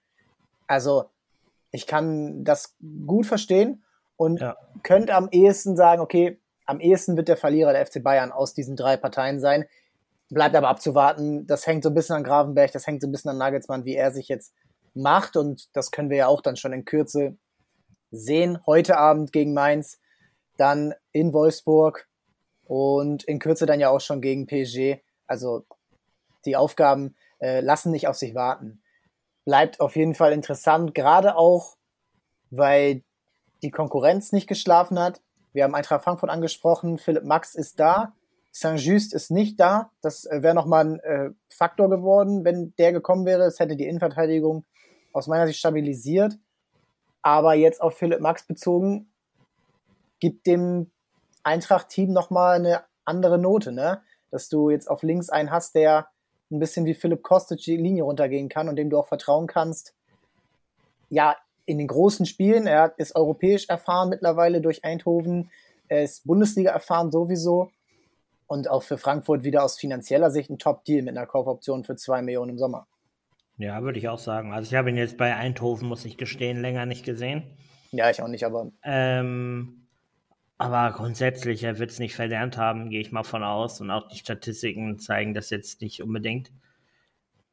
[0.68, 1.06] Also,
[1.72, 2.76] ich kann das
[3.06, 3.84] gut verstehen
[4.18, 4.58] und ja.
[4.84, 8.76] könnte am ehesten sagen, okay, am ehesten wird der Verlierer der FC Bayern aus diesen
[8.76, 9.66] drei Parteien sein.
[10.30, 11.48] Bleibt aber abzuwarten.
[11.48, 13.96] Das hängt so ein bisschen an Gravenberg, das hängt so ein bisschen an Nagelsmann, wie
[13.96, 14.54] er sich jetzt
[15.02, 15.36] macht.
[15.38, 17.38] Und das können wir ja auch dann schon in Kürze
[18.12, 18.60] sehen.
[18.66, 20.00] Heute Abend gegen Mainz,
[20.58, 22.08] dann in Wolfsburg
[22.66, 25.02] und in Kürze dann ja auch schon gegen PSG.
[25.28, 25.66] Also
[26.46, 28.82] die Aufgaben äh, lassen nicht auf sich warten.
[29.46, 31.78] Bleibt auf jeden Fall interessant, gerade auch,
[32.52, 33.04] weil
[33.64, 35.22] die Konkurrenz nicht geschlafen hat.
[35.54, 38.14] Wir haben Eintracht Frankfurt angesprochen, Philipp Max ist da,
[38.52, 39.92] Saint-Just ist nicht da.
[40.02, 43.44] Das äh, wäre nochmal ein äh, Faktor geworden, wenn der gekommen wäre.
[43.44, 44.66] Es hätte die Innenverteidigung
[45.14, 46.38] aus meiner Sicht stabilisiert.
[47.22, 49.12] Aber jetzt auf Philipp Max bezogen,
[50.20, 50.92] gibt dem
[51.44, 54.02] Eintracht-Team nochmal eine andere Note, ne?
[54.32, 56.08] Dass du jetzt auf links einen hast, der
[56.52, 59.94] ein bisschen wie Philipp Kostic die Linie runtergehen kann und dem du auch vertrauen kannst.
[61.10, 65.52] Ja, in den großen Spielen, er ist europäisch erfahren mittlerweile durch Eindhoven,
[65.88, 67.72] er ist Bundesliga erfahren sowieso
[68.48, 72.22] und auch für Frankfurt wieder aus finanzieller Sicht ein Top-Deal mit einer Kaufoption für zwei
[72.22, 72.88] Millionen im Sommer.
[73.60, 74.54] Ja, würde ich auch sagen.
[74.54, 77.44] Also ich habe ihn jetzt bei Eindhoven, muss ich gestehen, länger nicht gesehen.
[77.92, 78.72] Ja, ich auch nicht, aber.
[78.84, 79.86] Ähm,
[80.58, 83.82] aber grundsätzlich, er wird es nicht verlernt haben, gehe ich mal von aus.
[83.82, 86.54] Und auch die Statistiken zeigen das jetzt nicht unbedingt.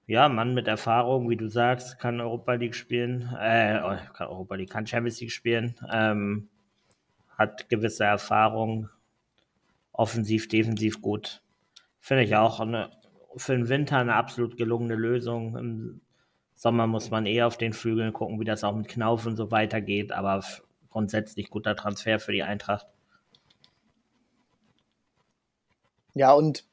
[0.06, 4.54] Ja, Mann mit Erfahrung, wie du sagst, kann Europa League spielen, äh, oh, kann Europa
[4.54, 6.48] League, kann Champions League spielen, ähm,
[7.36, 8.88] hat gewisse Erfahrung,
[9.90, 11.42] offensiv, defensiv gut.
[11.98, 12.92] Finde ich auch eine
[13.36, 15.56] für den Winter eine absolut gelungene Lösung.
[15.56, 16.00] Im
[16.54, 19.50] Sommer muss man eher auf den Flügeln gucken, wie das auch mit Knauf und so
[19.50, 20.42] weitergeht, aber
[20.90, 22.86] grundsätzlich guter Transfer für die Eintracht.
[26.14, 26.64] Ja, und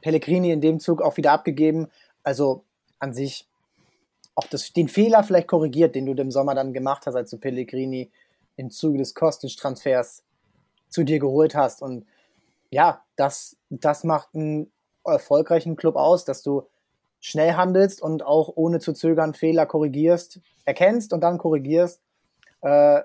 [0.00, 1.88] Pellegrini in dem Zug auch wieder abgegeben.
[2.22, 2.64] Also
[2.98, 3.46] an sich
[4.34, 7.38] auch das, den Fehler vielleicht korrigiert, den du im Sommer dann gemacht hast, als du
[7.38, 8.10] Pellegrini
[8.56, 10.22] im Zuge des Kostic-Transfers
[10.88, 11.82] zu dir geholt hast.
[11.82, 12.06] Und
[12.70, 14.70] ja, das, das macht einen
[15.08, 16.64] erfolgreichen Club aus, dass du
[17.20, 22.00] schnell handelst und auch ohne zu zögern Fehler korrigierst, erkennst und dann korrigierst,
[22.62, 23.00] äh,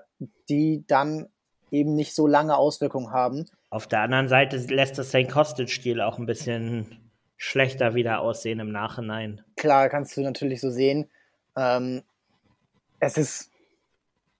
[0.48, 1.28] die dann
[1.70, 3.46] eben nicht so lange Auswirkungen haben.
[3.70, 8.70] Auf der anderen Seite lässt das sein Kostet-Stil auch ein bisschen schlechter wieder aussehen im
[8.70, 9.42] Nachhinein.
[9.56, 11.10] Klar, kannst du natürlich so sehen.
[11.56, 12.02] Ähm,
[13.00, 13.50] es ist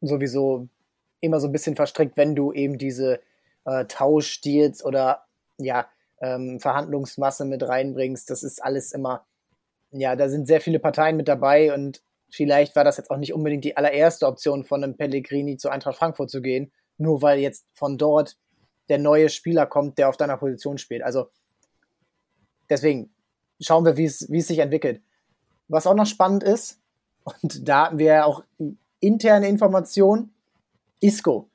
[0.00, 0.68] sowieso
[1.20, 3.20] immer so ein bisschen verstrickt, wenn du eben diese
[3.64, 5.24] äh, Tauschdeals oder
[5.59, 5.87] ja,
[6.20, 8.29] ähm, Verhandlungsmasse mit reinbringst.
[8.31, 9.27] Das ist alles immer,
[9.90, 13.33] ja, da sind sehr viele Parteien mit dabei und vielleicht war das jetzt auch nicht
[13.33, 17.66] unbedingt die allererste Option von einem Pellegrini zu Eintracht Frankfurt zu gehen, nur weil jetzt
[17.72, 18.37] von dort
[18.88, 21.03] der neue Spieler kommt, der auf deiner Position spielt.
[21.03, 21.31] Also
[22.68, 23.14] deswegen
[23.61, 25.03] schauen wir, wie es, sich entwickelt.
[25.68, 26.81] Was auch noch spannend ist,
[27.24, 28.44] und da hatten wir auch
[29.00, 30.35] interne Informationen,
[31.00, 31.48] Isco.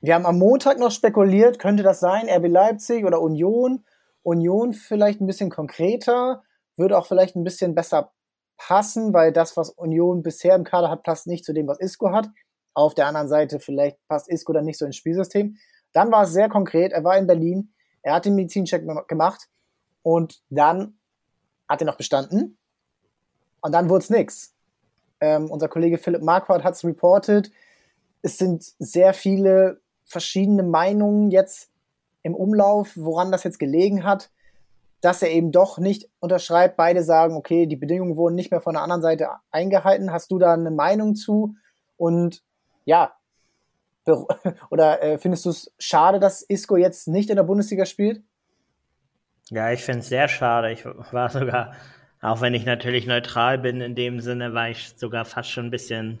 [0.00, 3.84] Wir haben am Montag noch spekuliert, könnte das sein, RB Leipzig oder Union.
[4.22, 6.42] Union vielleicht ein bisschen konkreter,
[6.76, 8.12] würde auch vielleicht ein bisschen besser
[8.56, 12.12] passen, weil das, was Union bisher im Kader hat, passt nicht zu dem, was Isco
[12.12, 12.28] hat.
[12.74, 15.56] Auf der anderen Seite, vielleicht passt Isco dann nicht so ins Spielsystem.
[15.92, 19.48] Dann war es sehr konkret, er war in Berlin, er hat den Medizincheck gemacht
[20.02, 20.98] und dann
[21.68, 22.58] hat er noch bestanden
[23.60, 24.54] und dann wurde es nichts.
[25.20, 27.50] Ähm, unser Kollege Philipp Marquardt hat es reported.
[28.22, 31.70] Es sind sehr viele verschiedene Meinungen jetzt
[32.22, 34.30] im Umlauf, woran das jetzt gelegen hat,
[35.00, 36.76] dass er eben doch nicht unterschreibt.
[36.76, 40.10] Beide sagen, okay, die Bedingungen wurden nicht mehr von der anderen Seite eingehalten.
[40.10, 41.56] Hast du da eine Meinung zu?
[41.96, 42.42] Und
[42.84, 43.12] ja,
[44.70, 48.22] oder äh, findest du es schade, dass Isco jetzt nicht in der Bundesliga spielt?
[49.50, 50.72] Ja, ich finde es sehr schade.
[50.72, 51.74] Ich war sogar,
[52.20, 55.70] auch wenn ich natürlich neutral bin in dem Sinne, war ich sogar fast schon ein
[55.70, 56.18] bisschen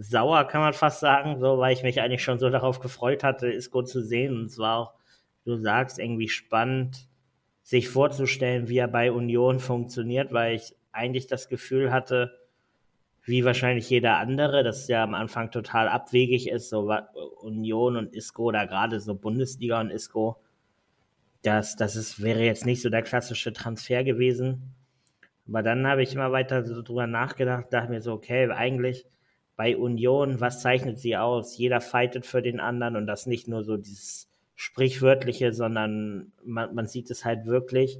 [0.00, 3.48] sauer, kann man fast sagen, so, weil ich mich eigentlich schon so darauf gefreut hatte,
[3.48, 4.36] Isco zu sehen.
[4.36, 4.92] Und es war auch
[5.44, 7.08] du sagst, irgendwie spannend,
[7.62, 12.38] sich vorzustellen, wie er bei Union funktioniert, weil ich eigentlich das Gefühl hatte,
[13.24, 16.90] wie wahrscheinlich jeder andere, dass ja am Anfang total abwegig ist, so
[17.40, 20.38] Union und Isco oder gerade so Bundesliga und Isco.
[21.42, 24.74] Das, das ist, wäre jetzt nicht so der klassische Transfer gewesen.
[25.46, 29.06] Aber dann habe ich immer weiter so drüber nachgedacht, dachte mir so, okay, eigentlich
[29.58, 31.58] bei Union, was zeichnet sie aus?
[31.58, 36.86] Jeder fightet für den anderen und das nicht nur so dieses sprichwörtliche, sondern man, man
[36.86, 37.98] sieht es halt wirklich.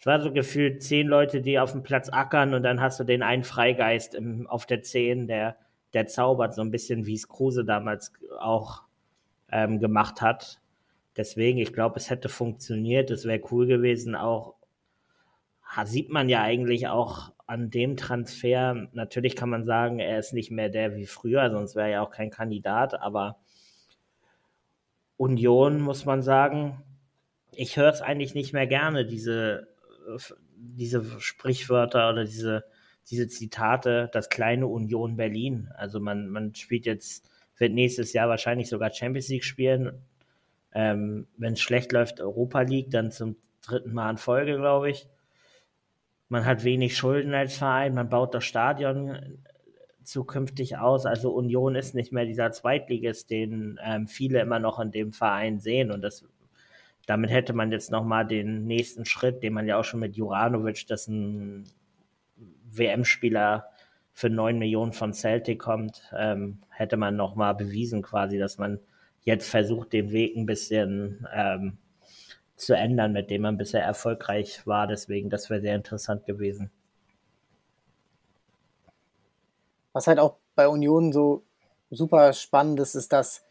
[0.00, 3.04] Es war so gefühlt zehn Leute, die auf dem Platz ackern und dann hast du
[3.04, 5.54] den einen Freigeist im, auf der Zehn, der,
[5.92, 8.82] der zaubert, so ein bisschen wie es Kruse damals auch
[9.52, 10.60] ähm, gemacht hat.
[11.16, 14.16] Deswegen, ich glaube, es hätte funktioniert, es wäre cool gewesen.
[14.16, 14.54] Auch
[15.84, 18.88] sieht man ja eigentlich auch an dem Transfer.
[18.92, 22.02] Natürlich kann man sagen, er ist nicht mehr der wie früher, sonst wäre er ja
[22.02, 23.38] auch kein Kandidat, aber
[25.16, 26.82] Union muss man sagen,
[27.54, 29.68] ich höre es eigentlich nicht mehr gerne, diese
[30.56, 32.64] diese Sprichwörter oder diese,
[33.10, 35.68] diese Zitate, das kleine Union Berlin.
[35.74, 37.28] Also man, man spielt jetzt,
[37.58, 40.02] wird nächstes Jahr wahrscheinlich sogar Champions League spielen.
[40.72, 45.06] Ähm, Wenn es schlecht läuft, Europa League, dann zum dritten Mal in Folge, glaube ich.
[46.32, 49.38] Man hat wenig Schulden als Verein, man baut das Stadion
[50.02, 51.04] zukünftig aus.
[51.04, 55.60] Also Union ist nicht mehr dieser Zweitligist, den ähm, viele immer noch in dem Verein
[55.60, 55.90] sehen.
[55.90, 56.24] Und das
[57.04, 60.86] damit hätte man jetzt nochmal den nächsten Schritt, den man ja auch schon mit Juranovic,
[60.86, 61.68] das ein
[62.70, 63.66] WM-Spieler
[64.14, 68.80] für 9 Millionen von Celtic kommt, ähm, hätte man nochmal bewiesen quasi, dass man
[69.20, 71.76] jetzt versucht, den Weg ein bisschen ähm,
[72.64, 74.86] zu ändern, mit dem man bisher erfolgreich war.
[74.86, 76.70] Deswegen, das wäre sehr interessant gewesen.
[79.92, 81.42] Was halt auch bei Union so
[81.90, 83.44] super spannend ist, ist, dass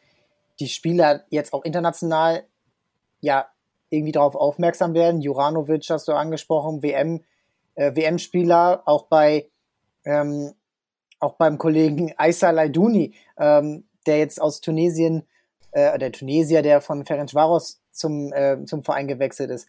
[0.59, 2.43] die Spieler jetzt auch international
[3.19, 3.47] ja
[3.89, 5.21] irgendwie darauf aufmerksam werden.
[5.21, 7.23] Juranovic hast du angesprochen, WM,
[7.75, 9.49] äh, WM-Spieler, auch bei
[10.05, 10.53] ähm,
[11.19, 15.27] auch beim Kollegen Aissa Laidouni, ähm, der jetzt aus Tunesien,
[15.71, 19.67] äh, der Tunesier, der von Ferencvaros zum, äh, zum Verein gewechselt ist.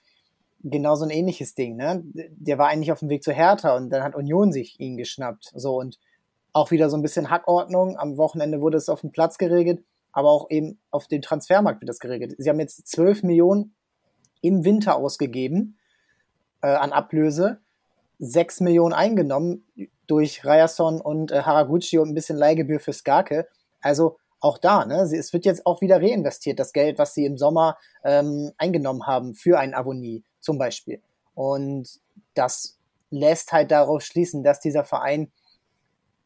[0.64, 2.02] Genau so ein ähnliches Ding, ne?
[2.04, 5.52] Der war eigentlich auf dem Weg zu Hertha und dann hat Union sich ihn geschnappt.
[5.54, 5.98] So und
[6.52, 7.96] auch wieder so ein bisschen Hackordnung.
[7.96, 9.82] Am Wochenende wurde es auf dem Platz geregelt
[10.12, 12.34] aber auch eben auf dem Transfermarkt wird das geregelt.
[12.38, 13.74] Sie haben jetzt 12 Millionen
[14.42, 15.78] im Winter ausgegeben
[16.60, 17.60] äh, an Ablöse,
[18.18, 19.64] 6 Millionen eingenommen
[20.06, 23.48] durch Ryerson und äh, Haraguchi und ein bisschen Leihgebühr für Skake.
[23.80, 27.38] Also auch da, ne, es wird jetzt auch wieder reinvestiert, das Geld, was sie im
[27.38, 31.00] Sommer ähm, eingenommen haben für ein Avonie zum Beispiel.
[31.34, 32.00] Und
[32.34, 32.76] das
[33.10, 35.30] lässt halt darauf schließen, dass dieser Verein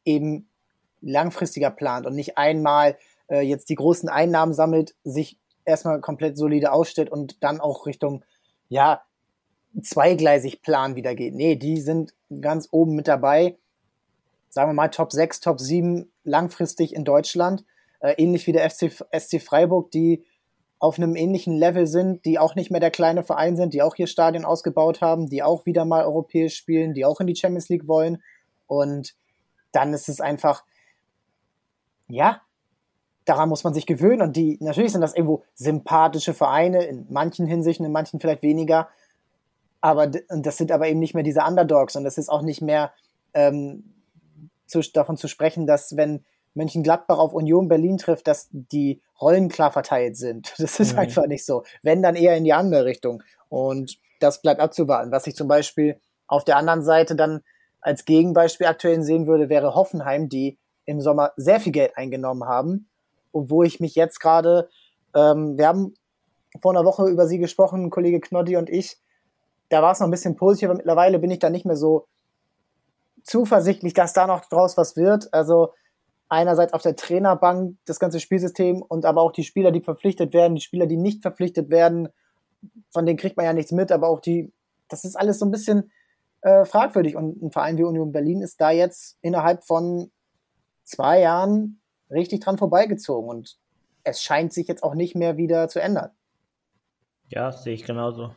[0.04, 0.48] eben
[1.02, 2.96] langfristiger plant und nicht einmal
[3.28, 8.24] äh, jetzt die großen Einnahmen sammelt, sich erstmal komplett solide ausstellt und dann auch Richtung,
[8.68, 9.02] ja,
[9.82, 11.34] zweigleisig Plan wieder geht.
[11.34, 13.58] Nee, die sind ganz oben mit dabei.
[14.48, 17.64] Sagen wir mal Top 6, Top 7 langfristig in Deutschland.
[18.00, 20.24] Äh, ähnlich wie der FC, SC Freiburg, die
[20.78, 23.94] auf einem ähnlichen Level sind, die auch nicht mehr der kleine Verein sind, die auch
[23.94, 27.68] hier Stadien ausgebaut haben, die auch wieder mal europäisch spielen, die auch in die Champions
[27.68, 28.22] League wollen.
[28.66, 29.14] Und
[29.72, 30.64] dann ist es einfach,
[32.08, 32.42] ja,
[33.24, 34.20] daran muss man sich gewöhnen.
[34.20, 38.88] Und die, natürlich sind das irgendwo sympathische Vereine, in manchen Hinsichten, in manchen vielleicht weniger,
[39.80, 41.96] aber das sind aber eben nicht mehr diese Underdogs.
[41.96, 42.92] Und das ist auch nicht mehr
[43.34, 43.84] ähm,
[44.66, 46.24] zu, davon zu sprechen, dass wenn
[46.56, 50.54] Mönchengladbach auf Union Berlin trifft, dass die Rollen klar verteilt sind.
[50.58, 51.00] Das ist mhm.
[51.00, 51.64] einfach nicht so.
[51.82, 53.22] Wenn, dann eher in die andere Richtung.
[53.48, 55.12] Und das bleibt abzuwarten.
[55.12, 57.42] Was ich zum Beispiel auf der anderen Seite dann
[57.80, 62.88] als Gegenbeispiel aktuell sehen würde, wäre Hoffenheim, die im Sommer sehr viel Geld eingenommen haben
[63.32, 64.68] und wo ich mich jetzt gerade,
[65.14, 65.94] ähm, wir haben
[66.60, 68.96] vor einer Woche über sie gesprochen, Kollege Knoddy und ich,
[69.68, 72.06] da war es noch ein bisschen positiv, aber mittlerweile bin ich da nicht mehr so
[73.24, 75.32] zuversichtlich, dass da noch draus was wird.
[75.32, 75.72] Also
[76.28, 80.56] einerseits auf der Trainerbank das ganze Spielsystem und aber auch die Spieler, die verpflichtet werden,
[80.56, 82.08] die Spieler, die nicht verpflichtet werden,
[82.90, 84.52] von denen kriegt man ja nichts mit, aber auch die,
[84.88, 85.90] das ist alles so ein bisschen
[86.40, 87.16] äh, fragwürdig.
[87.16, 90.10] Und ein Verein wie Union Berlin ist da jetzt innerhalb von
[90.82, 93.58] zwei Jahren richtig dran vorbeigezogen und
[94.04, 96.10] es scheint sich jetzt auch nicht mehr wieder zu ändern.
[97.28, 98.32] Ja, sehe ich genauso.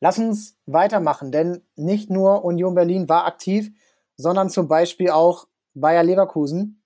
[0.00, 3.70] Lass uns weitermachen, denn nicht nur Union Berlin war aktiv,
[4.16, 6.82] sondern zum Beispiel auch Bayer Leverkusen.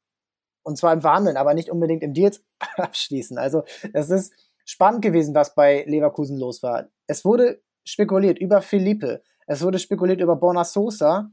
[0.68, 2.30] Und zwar im Verhandeln, aber nicht unbedingt im Deal
[2.76, 3.38] abschließen.
[3.38, 3.62] Also
[3.94, 4.32] es ist
[4.64, 6.88] spannend gewesen, was bei Leverkusen los war.
[7.06, 11.30] Es wurde spekuliert über Felipe, es wurde spekuliert über Borna Sosa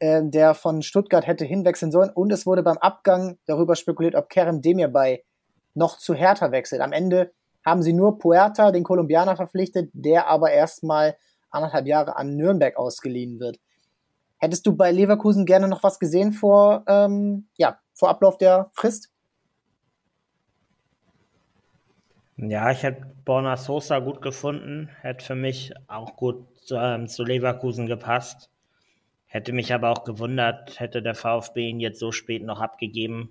[0.00, 2.10] äh, der von Stuttgart hätte hinwechseln sollen.
[2.10, 5.24] Und es wurde beim Abgang darüber spekuliert, ob Kerem Demirbay
[5.74, 6.80] noch zu Hertha wechselt.
[6.80, 7.32] Am Ende
[7.64, 11.16] haben sie nur Puerta, den Kolumbianer, verpflichtet, der aber erstmal
[11.50, 13.58] anderthalb Jahre an Nürnberg ausgeliehen wird.
[14.38, 19.10] Hättest du bei Leverkusen gerne noch was gesehen vor, ähm, ja, vor Ablauf der Frist?
[22.36, 27.86] Ja, ich hätte Borna Sosa gut gefunden, hätte für mich auch gut ähm, zu Leverkusen
[27.86, 28.48] gepasst.
[29.26, 33.30] Hätte mich aber auch gewundert, hätte der VfB ihn jetzt so spät noch abgegeben.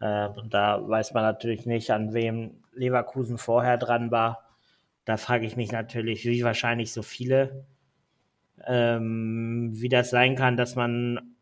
[0.00, 4.44] Äh, und da weiß man natürlich nicht, an wem Leverkusen vorher dran war.
[5.04, 7.64] Da frage ich mich natürlich, wie wahrscheinlich so viele,
[8.66, 11.36] ähm, wie das sein kann, dass man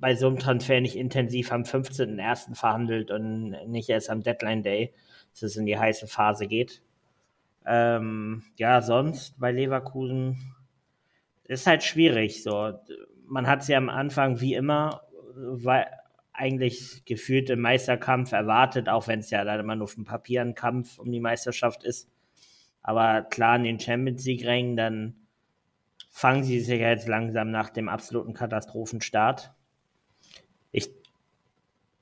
[0.00, 2.54] bei so einem Transfer nicht intensiv am 15.01.
[2.54, 4.92] verhandelt und nicht erst am Deadline Day,
[5.32, 6.82] dass es in die heiße Phase geht.
[7.66, 10.54] Ähm, ja, sonst bei Leverkusen
[11.44, 12.42] ist halt schwierig.
[12.42, 12.78] So,
[13.26, 15.02] man hat es ja am Anfang wie immer,
[16.32, 20.42] eigentlich gefühlt im Meisterkampf erwartet, auch wenn es ja dann immer nur auf dem Papier
[20.42, 22.08] ein Kampf um die Meisterschaft ist.
[22.82, 25.14] Aber klar, in den Champions League-Rängen, dann
[26.18, 29.52] fangen sie sich jetzt langsam nach dem absoluten Katastrophenstart.
[30.72, 30.90] Ich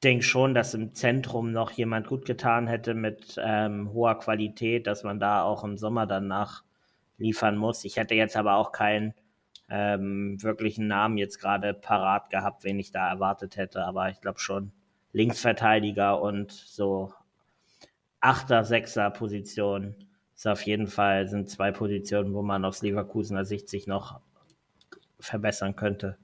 [0.03, 5.03] denke schon, dass im Zentrum noch jemand gut getan hätte mit ähm, hoher Qualität, dass
[5.03, 6.65] man da auch im Sommer danach
[7.19, 7.85] liefern muss.
[7.85, 9.13] Ich hätte jetzt aber auch keinen
[9.69, 14.39] ähm, wirklichen Namen jetzt gerade parat gehabt, wen ich da erwartet hätte, aber ich glaube
[14.39, 14.73] schon
[15.13, 17.13] Linksverteidiger und so
[18.21, 20.06] Achter, Sechser Position
[20.37, 24.21] ist auf jeden Fall sind zwei Positionen, wo man aus Leverkusener Sicht sich noch
[25.19, 26.19] verbessern könnte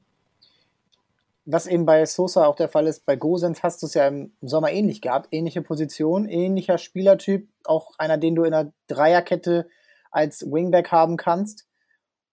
[1.44, 4.32] was eben bei Sosa auch der Fall ist, bei Gosens hast du es ja im
[4.40, 5.28] Sommer ähnlich gehabt.
[5.32, 9.68] Ähnliche Position, ähnlicher Spielertyp, auch einer, den du in einer Dreierkette
[10.10, 11.66] als Wingback haben kannst.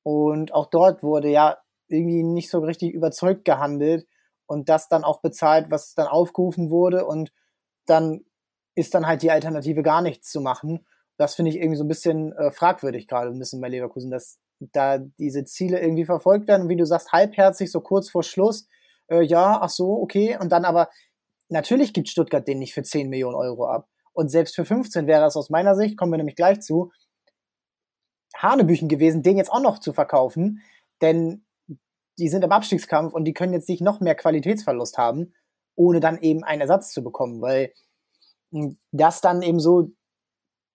[0.04, 1.58] Und auch dort wurde ja
[1.88, 4.08] irgendwie nicht so richtig überzeugt gehandelt
[4.46, 7.06] und das dann auch bezahlt, was dann aufgerufen wurde.
[7.06, 7.32] Und
[7.88, 8.22] dann
[8.76, 10.86] ist dann halt die Alternative gar nichts zu machen.
[11.20, 14.40] Das finde ich irgendwie so ein bisschen äh, fragwürdig gerade ein bisschen bei Leverkusen, dass
[14.60, 16.70] da diese Ziele irgendwie verfolgt werden.
[16.70, 18.68] wie du sagst, halbherzig, so kurz vor Schluss
[19.10, 20.38] äh, ja, ach so, okay.
[20.40, 20.90] Und dann aber,
[21.50, 23.90] natürlich gibt Stuttgart den nicht für 10 Millionen Euro ab.
[24.14, 26.92] Und selbst für 15 wäre das aus meiner Sicht, kommen wir nämlich gleich zu,
[28.36, 30.62] Hanebüchen gewesen, den jetzt auch noch zu verkaufen.
[31.02, 31.46] Denn
[32.20, 35.34] die sind im Abstiegskampf und die können jetzt nicht noch mehr Qualitätsverlust haben,
[35.76, 37.74] ohne dann eben einen Ersatz zu bekommen, weil
[38.52, 39.92] hm, das dann eben so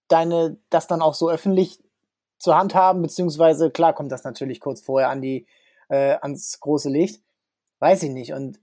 [0.09, 1.81] deine, das dann auch so öffentlich
[2.39, 5.47] zur Hand haben, beziehungsweise klar kommt das natürlich kurz vorher an die,
[5.89, 7.25] äh, ans große Licht
[7.85, 8.33] weiß ich nicht.
[8.33, 8.61] Und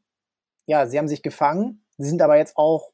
[0.65, 1.85] ja, sie haben sich gefangen.
[1.97, 2.91] Sie sind aber jetzt auch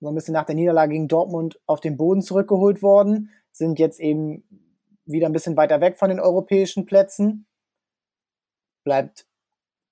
[0.00, 4.00] so ein bisschen nach der Niederlage gegen Dortmund auf den Boden zurückgeholt worden, sind jetzt
[4.00, 4.42] eben
[5.04, 7.46] wieder ein bisschen weiter weg von den europäischen Plätzen.
[8.84, 9.26] Bleibt,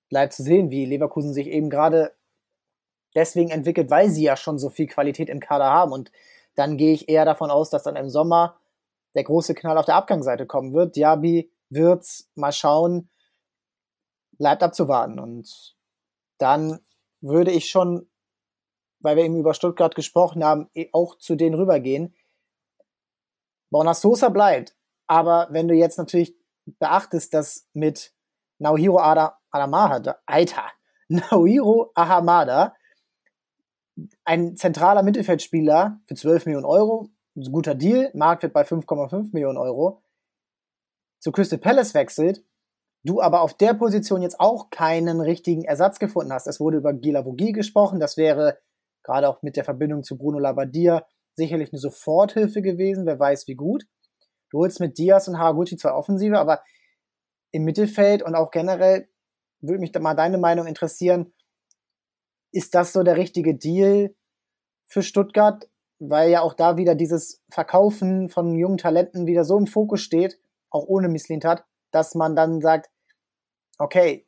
[0.09, 2.15] bleibt zu sehen, wie Leverkusen sich eben gerade
[3.13, 5.91] deswegen entwickelt, weil sie ja schon so viel Qualität im Kader haben.
[5.91, 6.11] Und
[6.55, 8.59] dann gehe ich eher davon aus, dass dann im Sommer
[9.13, 10.95] der große Knall auf der Abgangsseite kommen wird.
[10.95, 13.09] Diaby wird's mal schauen.
[14.37, 15.19] Bleibt abzuwarten.
[15.19, 15.75] Und
[16.37, 16.79] dann
[17.21, 18.09] würde ich schon,
[18.99, 22.13] weil wir eben über Stuttgart gesprochen haben, eh auch zu denen rübergehen.
[23.69, 24.75] Borna Sosa bleibt.
[25.07, 26.35] Aber wenn du jetzt natürlich
[26.65, 28.13] beachtest, dass mit
[28.57, 30.65] Naohiro Ada, Adamada, Alter,
[31.07, 32.75] Naohiro Ahamada,
[34.23, 40.01] ein zentraler Mittelfeldspieler für 12 Millionen Euro, ein guter Deal, Marktwert bei 5,5 Millionen Euro,
[41.19, 42.43] zu Crystal Palace wechselt,
[43.03, 46.47] du aber auf der Position jetzt auch keinen richtigen Ersatz gefunden hast.
[46.47, 48.59] Es wurde über Gila Vogie gesprochen, das wäre
[49.03, 53.55] gerade auch mit der Verbindung zu Bruno Labbadia sicherlich eine Soforthilfe gewesen, wer weiß wie
[53.55, 53.85] gut.
[54.49, 56.63] Du holst mit Diaz und Haraguchi zwar Offensive, aber
[57.51, 59.07] im Mittelfeld und auch generell
[59.61, 61.33] würde mich da mal deine Meinung interessieren.
[62.55, 64.15] Ist das so der richtige Deal
[64.87, 65.69] für Stuttgart?
[65.99, 70.39] Weil ja auch da wieder dieses Verkaufen von jungen Talenten wieder so im Fokus steht,
[70.69, 72.89] auch ohne Misslintat, dass man dann sagt,
[73.77, 74.25] okay,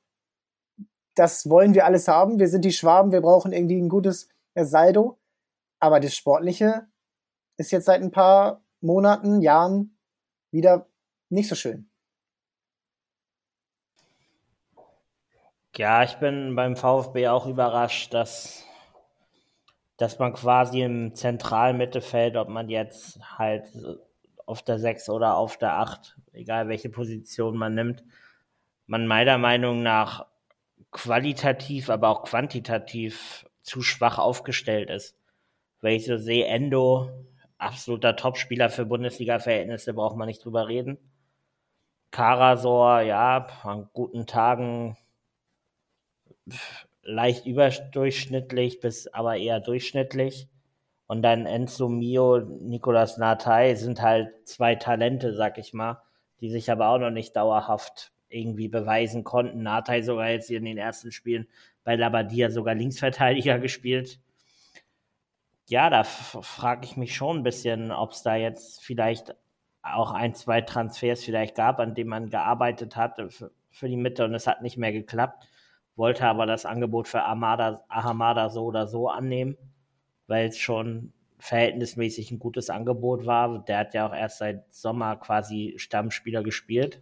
[1.15, 5.17] das wollen wir alles haben, wir sind die Schwaben, wir brauchen irgendwie ein gutes Saldo,
[5.79, 6.85] aber das Sportliche
[7.55, 9.97] ist jetzt seit ein paar Monaten, Jahren
[10.51, 10.89] wieder
[11.29, 11.89] nicht so schön.
[15.77, 18.65] Ja, ich bin beim VfB auch überrascht, dass,
[19.95, 23.65] dass man quasi im zentralen Mittelfeld, ob man jetzt halt
[24.47, 28.03] auf der 6 oder auf der 8, egal welche Position man nimmt,
[28.87, 30.25] man meiner Meinung nach
[30.89, 35.15] qualitativ, aber auch quantitativ zu schwach aufgestellt ist.
[35.81, 37.11] Weil ich so sehe, Endo,
[37.59, 40.97] absoluter Topspieler für Bundesliga-Verhältnisse, braucht man nicht drüber reden.
[42.09, 44.97] Karasor, ja, an guten Tagen
[47.03, 50.47] leicht überdurchschnittlich bis aber eher durchschnittlich.
[51.07, 56.01] Und dann Enzo Mio, Nicolas Natai sind halt zwei Talente, sag ich mal,
[56.41, 59.63] die sich aber auch noch nicht dauerhaft irgendwie beweisen konnten.
[59.63, 61.47] Natai sogar jetzt in den ersten Spielen
[61.85, 64.19] bei Labadia sogar Linksverteidiger gespielt.
[65.69, 69.35] Ja, da frage ich mich schon ein bisschen, ob es da jetzt vielleicht
[69.81, 74.25] auch ein, zwei Transfers vielleicht gab, an denen man gearbeitet hat für, für die Mitte
[74.25, 75.47] und es hat nicht mehr geklappt.
[75.97, 79.57] Wollte aber das Angebot für Amada, Ahamada so oder so annehmen,
[80.27, 83.65] weil es schon verhältnismäßig ein gutes Angebot war.
[83.65, 87.01] Der hat ja auch erst seit Sommer quasi Stammspieler gespielt.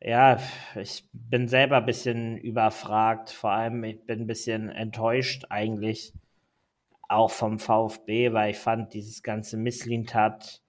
[0.00, 0.38] Ja,
[0.76, 3.30] ich bin selber ein bisschen überfragt.
[3.30, 6.12] Vor allem, ich bin ein bisschen enttäuscht eigentlich
[7.08, 10.62] auch vom VfB, weil ich fand dieses ganze Misslintat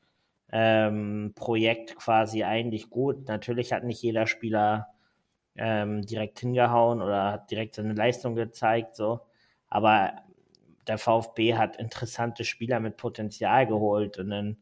[0.52, 3.28] ähm, Projekt quasi eigentlich gut.
[3.28, 4.88] Natürlich hat nicht jeder Spieler
[5.60, 9.22] ähm, direkt hingehauen oder hat direkt seine Leistung gezeigt, so.
[9.68, 10.14] Aber
[10.88, 14.58] der VfB hat interessante Spieler mit Potenzial geholt und dann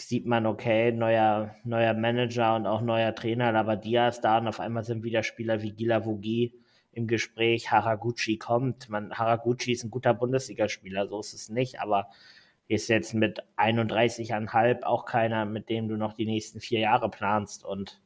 [0.00, 4.60] sieht man, okay, neuer, neuer Manager und auch neuer Trainer, Labadia ist da und auf
[4.60, 6.54] einmal sind wieder Spieler wie Gila Vogi
[6.92, 8.88] im Gespräch, Haraguchi kommt.
[8.88, 12.08] Man, Haraguchi ist ein guter Bundesligaspieler, so ist es nicht, aber
[12.68, 17.64] ist jetzt mit 31,5 auch keiner, mit dem du noch die nächsten vier Jahre planst
[17.64, 18.00] und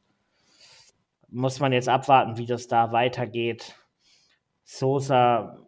[1.32, 3.74] muss man jetzt abwarten, wie das da weitergeht.
[4.64, 5.58] Sosa,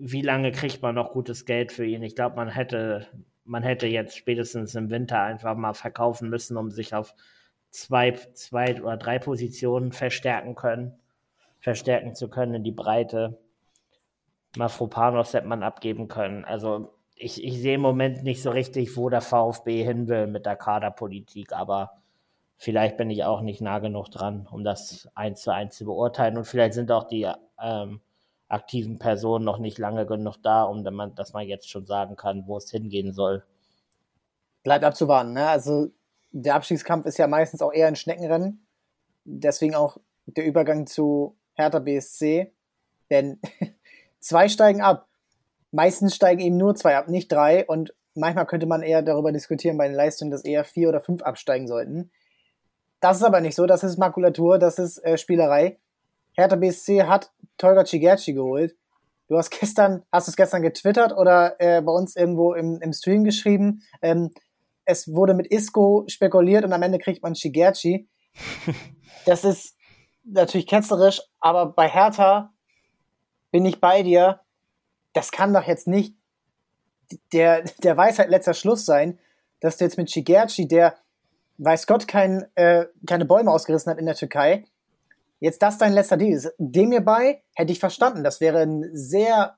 [0.00, 2.02] wie lange kriegt man noch gutes Geld für ihn?
[2.02, 3.06] Ich glaube, man hätte,
[3.44, 7.14] man hätte jetzt spätestens im Winter einfach mal verkaufen müssen, um sich auf
[7.70, 10.94] zwei, zwei oder drei Positionen verstärken können,
[11.58, 13.38] verstärken zu können in die Breite.
[14.56, 16.44] Mafropanos hätte man abgeben können.
[16.44, 20.46] Also ich, ich sehe im Moment nicht so richtig, wo der VfB hin will mit
[20.46, 21.98] der Kaderpolitik, aber
[22.58, 26.36] vielleicht bin ich auch nicht nah genug dran, um das eins zu eins zu beurteilen.
[26.36, 27.26] Und vielleicht sind auch die
[27.60, 28.00] ähm,
[28.48, 30.84] aktiven Personen noch nicht lange genug da, um
[31.14, 33.44] dass man jetzt schon sagen kann, wo es hingehen soll.
[34.62, 35.32] Bleibt abzuwarten.
[35.32, 35.48] Ne?
[35.48, 35.88] Also
[36.30, 38.66] der Abstiegskampf ist ja meistens auch eher ein Schneckenrennen.
[39.24, 39.96] Deswegen auch
[40.26, 42.52] der Übergang zu Hertha BSC.
[43.10, 43.40] Denn
[44.20, 45.08] zwei steigen ab
[45.70, 47.66] meistens steigen eben nur zwei ab, nicht drei.
[47.66, 51.22] Und manchmal könnte man eher darüber diskutieren bei den Leistungen, dass eher vier oder fünf
[51.22, 52.10] absteigen sollten.
[53.00, 53.66] Das ist aber nicht so.
[53.66, 55.78] Das ist Makulatur, das ist äh, Spielerei.
[56.32, 58.76] Hertha BSC hat Tolga Cigerci geholt.
[59.28, 62.92] Du hast gestern, hast du es gestern getwittert oder äh, bei uns irgendwo im, im
[62.92, 63.82] Stream geschrieben?
[64.02, 64.30] Ähm,
[64.84, 68.08] es wurde mit Isco spekuliert und am Ende kriegt man Shigerchi.
[69.26, 69.76] Das ist
[70.24, 72.54] natürlich ketzerisch, aber bei Hertha
[73.50, 74.40] bin ich bei dir
[75.18, 76.14] das kann doch jetzt nicht
[77.32, 79.18] der, der Weisheit letzter Schluss sein,
[79.60, 80.96] dass du jetzt mit Shigerchi, der
[81.58, 84.64] weiß Gott kein, äh, keine Bäume ausgerissen hat in der Türkei,
[85.40, 86.52] jetzt das dein letzter Deal ist.
[86.58, 88.24] Dem mir bei hätte ich verstanden.
[88.24, 89.56] Das wäre ein sehr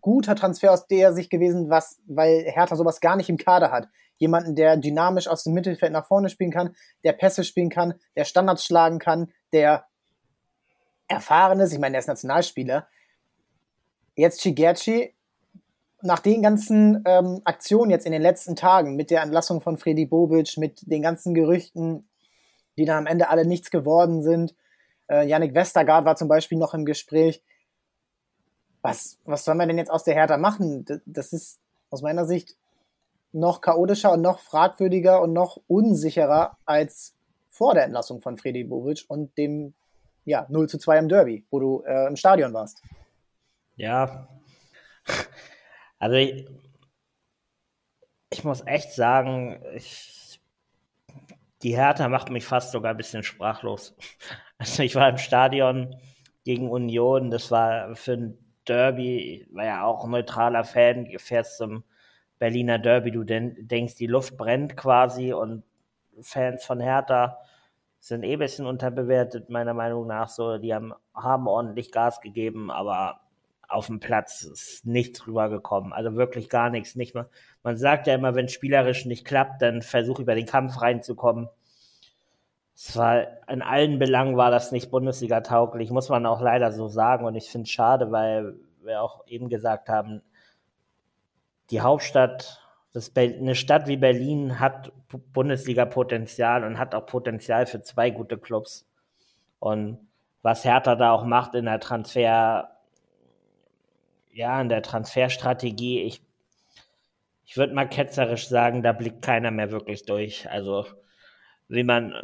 [0.00, 3.88] guter Transfer aus der Sicht gewesen, was, weil Hertha sowas gar nicht im Kader hat.
[4.16, 8.24] Jemanden, der dynamisch aus dem Mittelfeld nach vorne spielen kann, der Pässe spielen kann, der
[8.24, 9.86] Standards schlagen kann, der
[11.08, 11.72] erfahren ist.
[11.72, 12.88] Ich meine, der ist Nationalspieler.
[14.16, 15.13] Jetzt Shigerchi,
[16.04, 20.04] nach den ganzen ähm, Aktionen jetzt in den letzten Tagen, mit der Entlassung von Freddy
[20.04, 22.06] Bobic, mit den ganzen Gerüchten,
[22.76, 24.54] die dann am Ende alle nichts geworden sind.
[25.08, 27.42] Äh, Yannick Westergaard war zum Beispiel noch im Gespräch.
[28.82, 30.84] Was, was sollen wir denn jetzt aus der Hertha machen?
[31.06, 32.54] Das ist aus meiner Sicht
[33.32, 37.14] noch chaotischer und noch fragwürdiger und noch unsicherer als
[37.48, 39.72] vor der Entlassung von Freddy Bobic und dem
[40.26, 42.82] ja, 0 zu 2 im Derby, wo du äh, im Stadion warst.
[43.76, 44.28] Ja,
[46.04, 46.46] also ich,
[48.28, 50.38] ich muss echt sagen, ich,
[51.62, 53.96] die Hertha macht mich fast sogar ein bisschen sprachlos.
[54.58, 55.96] Also ich war im Stadion
[56.44, 58.38] gegen Union, das war für ein
[58.68, 61.84] Derby, war ja auch ein neutraler Fan, fährst zum
[62.38, 65.64] Berliner Derby, du denkst, die Luft brennt quasi und
[66.20, 67.38] Fans von Hertha
[67.98, 70.28] sind eh ein bisschen unterbewertet, meiner Meinung nach.
[70.28, 73.23] So, die haben, haben ordentlich Gas gegeben, aber
[73.74, 75.92] auf dem Platz ist nichts rübergekommen.
[75.92, 76.94] Also wirklich gar nichts.
[76.94, 77.28] Nicht mal.
[77.62, 81.48] Man sagt ja immer, wenn spielerisch nicht klappt, dann versuch über den Kampf reinzukommen.
[82.76, 86.88] Es war, in allen Belangen war das nicht Bundesliga tauglich, muss man auch leider so
[86.88, 87.24] sagen.
[87.24, 90.22] Und ich finde es schade, weil wir auch eben gesagt haben,
[91.70, 92.60] die Hauptstadt,
[93.16, 94.92] eine Stadt wie Berlin hat
[95.32, 98.86] Bundesliga-Potenzial und hat auch Potenzial für zwei gute Clubs.
[99.58, 99.98] Und
[100.42, 102.73] was Hertha da auch macht in der Transfer,
[104.34, 106.20] ja, in der Transferstrategie, ich,
[107.44, 110.50] ich würde mal ketzerisch sagen, da blickt keiner mehr wirklich durch.
[110.50, 110.86] Also,
[111.68, 112.20] wie man äh,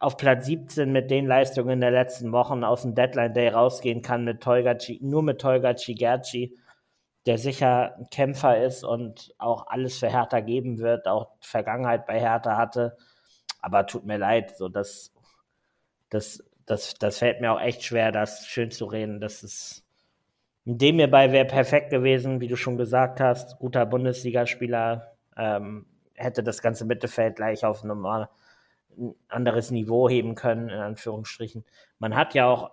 [0.00, 4.24] auf Platz 17 mit den Leistungen der letzten Wochen aus dem Deadline Day rausgehen kann
[4.24, 6.58] mit Tolga, nur mit Tolga Cigerci,
[7.26, 12.20] der sicher ein Kämpfer ist und auch alles für Hertha geben wird, auch Vergangenheit bei
[12.20, 12.96] Hertha hatte.
[13.60, 15.14] Aber tut mir leid, so das,
[16.10, 19.20] das, das, das fällt mir auch echt schwer, das schön zu reden.
[19.20, 19.83] Das ist,
[20.64, 26.62] dem hierbei wäre perfekt gewesen, wie du schon gesagt hast, guter Bundesligaspieler, ähm, hätte das
[26.62, 28.28] ganze Mittelfeld gleich auf normal
[28.96, 31.64] ein anderes Niveau heben können, in Anführungsstrichen.
[31.98, 32.70] Man hat ja auch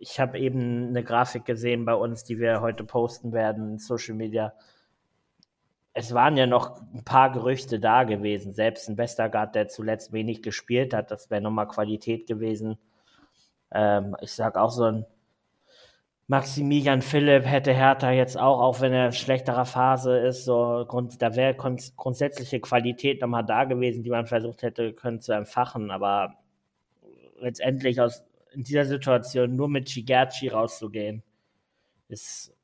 [0.00, 4.14] ich habe eben eine Grafik gesehen bei uns, die wir heute posten werden in Social
[4.14, 4.54] Media.
[5.92, 8.54] Es waren ja noch ein paar Gerüchte da gewesen.
[8.54, 12.78] Selbst ein Westergaard, der zuletzt wenig gespielt hat, das wäre nochmal Qualität gewesen.
[13.70, 15.06] Ähm, ich sage auch so ein
[16.30, 21.20] Maximilian Philipp hätte Hertha jetzt auch, auch wenn er in schlechterer Phase ist, so Grund,
[21.20, 25.90] da wäre grundsätzliche Qualität nochmal da gewesen, die man versucht hätte können zu entfachen.
[25.90, 26.36] Aber
[27.40, 28.22] letztendlich aus
[28.52, 31.24] in dieser Situation nur mit Shigerchi rauszugehen,
[32.06, 32.54] ist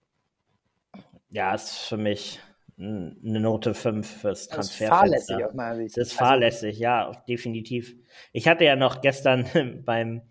[1.31, 2.39] ja, ist für mich
[2.79, 4.85] eine Note 5 fürs Transfer.
[4.85, 5.97] Das ist fahrlässig meiner Sicht.
[5.97, 7.97] Das ist fahrlässig, ja, definitiv.
[8.33, 10.23] Ich hatte ja noch gestern beim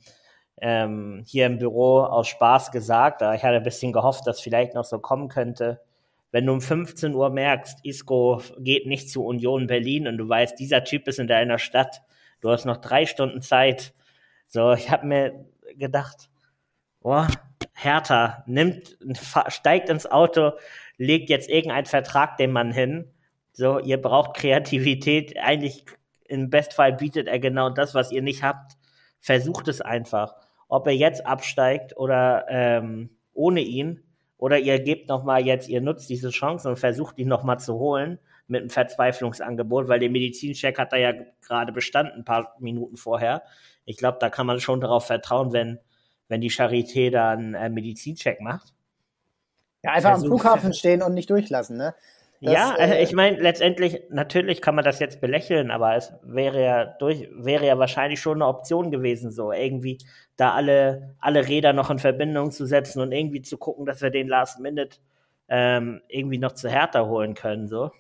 [0.62, 4.86] ähm, hier im Büro aus Spaß gesagt, ich hatte ein bisschen gehofft, dass vielleicht noch
[4.86, 5.82] so kommen könnte.
[6.32, 10.60] Wenn du um 15 Uhr merkst, Isco geht nicht zu Union Berlin und du weißt,
[10.60, 12.02] dieser Typ ist in deiner Stadt,
[12.42, 13.94] du hast noch drei Stunden Zeit,
[14.48, 15.46] so, ich habe mir
[15.78, 16.30] gedacht,
[17.02, 17.28] boah,
[17.74, 18.98] Hertha nimmt,
[19.48, 20.54] steigt ins Auto,
[20.98, 23.12] legt jetzt irgendeinen Vertrag dem Mann hin.
[23.52, 25.38] So, ihr braucht Kreativität.
[25.38, 25.86] Eigentlich
[26.26, 28.74] im Bestfall bietet er genau das, was ihr nicht habt.
[29.20, 30.36] Versucht es einfach.
[30.68, 34.02] Ob er jetzt absteigt oder ähm, ohne ihn,
[34.38, 37.58] oder ihr gebt noch mal jetzt, ihr nutzt diese Chance und versucht ihn noch mal
[37.58, 42.56] zu holen mit einem Verzweiflungsangebot, weil der Medizincheck hat er ja gerade bestanden, ein paar
[42.60, 43.44] Minuten vorher
[43.86, 45.80] ich glaube, da kann man schon darauf vertrauen, wenn,
[46.28, 48.74] wenn die Charité da einen äh, Medizincheck macht.
[49.84, 51.94] Ja, einfach Versuch, am Flughafen stehen und nicht durchlassen, ne?
[52.46, 56.64] Das, ja, äh, ich meine, letztendlich, natürlich kann man das jetzt belächeln, aber es wäre
[56.64, 59.98] ja durch, wäre ja wahrscheinlich schon eine Option gewesen, so irgendwie
[60.38, 64.12] da alle, alle Räder noch in Verbindung zu setzen und irgendwie zu gucken, dass wir
[64.12, 64.98] den Last Minute
[65.48, 67.92] ähm, irgendwie noch zu Hertha holen können, so.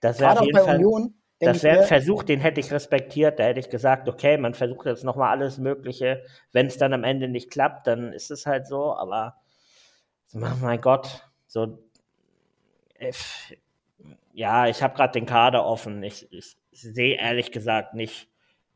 [0.00, 0.76] Das wäre auf jeden Fall.
[0.76, 3.38] Union, das wäre ein Versuch, den hätte ich respektiert.
[3.38, 6.22] Da hätte ich gesagt, okay, man versucht jetzt nochmal alles Mögliche.
[6.52, 8.94] Wenn es dann am Ende nicht klappt, dann ist es halt so.
[8.94, 9.36] Aber
[10.32, 11.78] mein Gott, so
[14.32, 16.02] ja, ich habe gerade den Kader offen.
[16.02, 18.28] Ich, ich sehe ehrlich gesagt nicht,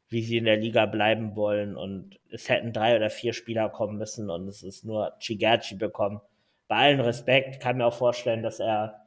[0.08, 1.76] wie sie in der Liga bleiben wollen.
[1.76, 6.20] Und es hätten drei oder vier Spieler kommen müssen und es ist nur Chigachi bekommen.
[6.68, 9.06] Bei allen Respekt kann mir auch vorstellen, dass er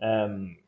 [0.00, 0.58] ähm,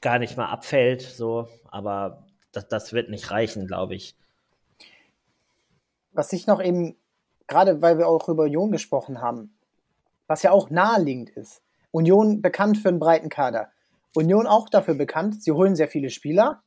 [0.00, 4.14] gar nicht mal abfällt, so, aber das, das wird nicht reichen, glaube ich.
[6.12, 6.96] Was ich noch eben,
[7.46, 9.54] gerade weil wir auch über Union gesprochen haben,
[10.26, 11.62] was ja auch naheliegend ist.
[11.90, 13.70] Union bekannt für einen breiten Kader.
[14.14, 16.62] Union auch dafür bekannt, sie holen sehr viele Spieler,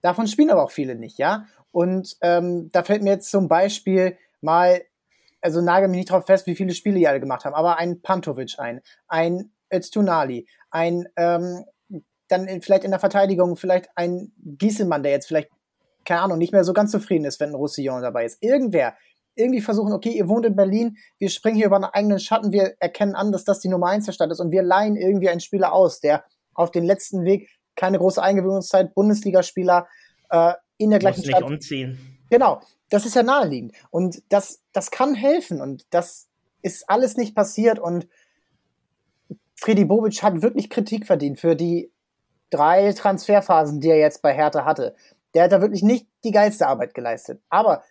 [0.00, 1.46] davon spielen aber auch viele nicht, ja.
[1.70, 4.82] Und ähm, da fällt mir jetzt zum Beispiel mal,
[5.40, 8.02] also nagel mich nicht drauf fest, wie viele Spiele die alle gemacht haben, aber ein
[8.02, 11.64] Pantovic ein, ein Öztunali, ein ähm,
[12.32, 15.50] dann in, vielleicht in der Verteidigung vielleicht ein Gieselmann, der jetzt vielleicht,
[16.04, 18.42] keine Ahnung, nicht mehr so ganz zufrieden ist, wenn ein Roussillon dabei ist.
[18.42, 18.96] Irgendwer.
[19.34, 22.74] Irgendwie versuchen, okay, ihr wohnt in Berlin, wir springen hier über einen eigenen Schatten, wir
[22.80, 25.40] erkennen an, dass das die Nummer 1 der Stadt ist und wir leihen irgendwie einen
[25.40, 26.24] Spieler aus, der
[26.54, 29.86] auf den letzten Weg keine große Eingewöhnungszeit, Bundesligaspieler
[30.30, 31.40] äh, in der gleichen Muss Stadt.
[31.42, 32.18] Nicht umziehen.
[32.30, 32.60] Genau,
[32.90, 33.74] das ist ja naheliegend.
[33.90, 35.60] Und das, das kann helfen.
[35.60, 36.28] Und das
[36.62, 37.78] ist alles nicht passiert.
[37.78, 38.08] Und
[39.54, 41.92] Freddy Bobic hat wirklich Kritik verdient für die
[42.50, 44.94] drei Transferphasen, die er jetzt bei Hertha hatte.
[45.34, 47.40] Der hat da wirklich nicht die geilste Arbeit geleistet.
[47.48, 47.82] Aber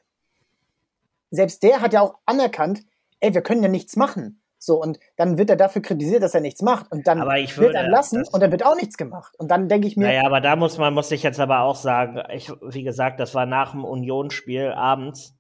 [1.31, 2.83] selbst der hat ja auch anerkannt,
[3.19, 4.41] ey, wir können ja nichts machen.
[4.63, 6.91] So, und dann wird er dafür kritisiert, dass er nichts macht.
[6.91, 9.33] Und dann wird er lassen und dann wird auch nichts gemacht.
[9.39, 10.05] Und dann denke ich mir.
[10.05, 13.33] Naja, aber da muss man, muss ich jetzt aber auch sagen, ich, wie gesagt, das
[13.33, 15.35] war nach dem Unionsspiel abends,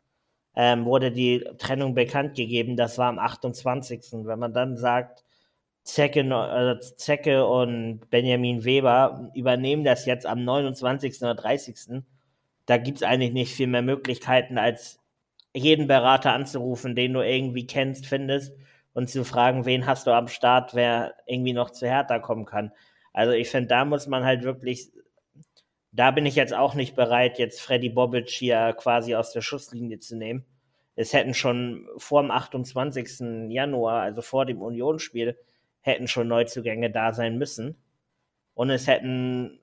[0.55, 2.75] ähm, wurde die Trennung bekannt gegeben.
[2.75, 4.01] Das war am 28.
[4.11, 5.23] Wenn man dann sagt,
[5.83, 11.21] Zecke, äh, Zecke und Benjamin Weber übernehmen das jetzt am 29.
[11.21, 12.03] oder 30.
[12.65, 15.00] Da gibt es eigentlich nicht viel mehr Möglichkeiten, als
[15.53, 18.53] jeden Berater anzurufen, den du irgendwie kennst, findest
[18.93, 22.71] und zu fragen, wen hast du am Start, wer irgendwie noch zu Hertha kommen kann.
[23.13, 24.91] Also ich finde, da muss man halt wirklich,
[25.91, 29.99] da bin ich jetzt auch nicht bereit, jetzt Freddy Bobic hier quasi aus der Schusslinie
[29.99, 30.45] zu nehmen.
[30.95, 33.49] Es hätten schon vor dem 28.
[33.49, 35.37] Januar, also vor dem Unionsspiel,
[35.81, 37.81] hätten schon Neuzugänge da sein müssen.
[38.53, 39.60] Und es hätten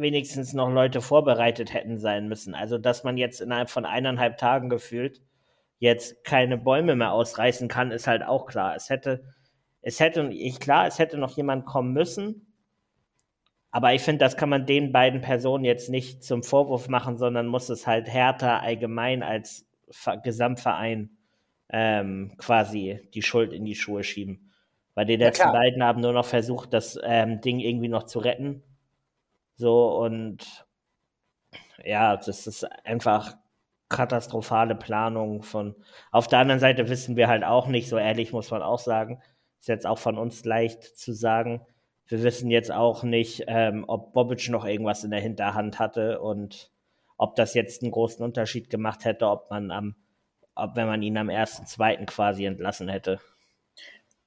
[0.00, 2.54] wenigstens noch Leute vorbereitet hätten sein müssen.
[2.54, 5.20] Also, dass man jetzt innerhalb von eineinhalb Tagen gefühlt
[5.78, 8.74] jetzt keine Bäume mehr ausreißen kann, ist halt auch klar.
[8.74, 9.22] Es hätte,
[9.82, 12.48] es hätte, ich, klar, es hätte noch jemand kommen müssen,
[13.70, 17.46] aber ich finde, das kann man den beiden Personen jetzt nicht zum Vorwurf machen, sondern
[17.46, 19.66] muss es halt härter allgemein als
[20.22, 21.10] Gesamtverein
[21.70, 24.50] ähm, quasi die Schuld in die Schuhe schieben.
[24.94, 28.18] Weil die letzten ja, beiden haben nur noch versucht, das ähm, Ding irgendwie noch zu
[28.18, 28.62] retten.
[29.58, 30.66] So und
[31.84, 33.36] ja, das ist einfach
[33.88, 35.74] katastrophale Planung von.
[36.12, 39.20] Auf der anderen Seite wissen wir halt auch nicht, so ehrlich muss man auch sagen.
[39.60, 41.66] Ist jetzt auch von uns leicht zu sagen.
[42.06, 46.70] Wir wissen jetzt auch nicht, ähm, ob Bobic noch irgendwas in der Hinterhand hatte und
[47.16, 49.96] ob das jetzt einen großen Unterschied gemacht hätte, ob man am,
[50.54, 53.18] ob wenn man ihn am ersten, zweiten quasi entlassen hätte.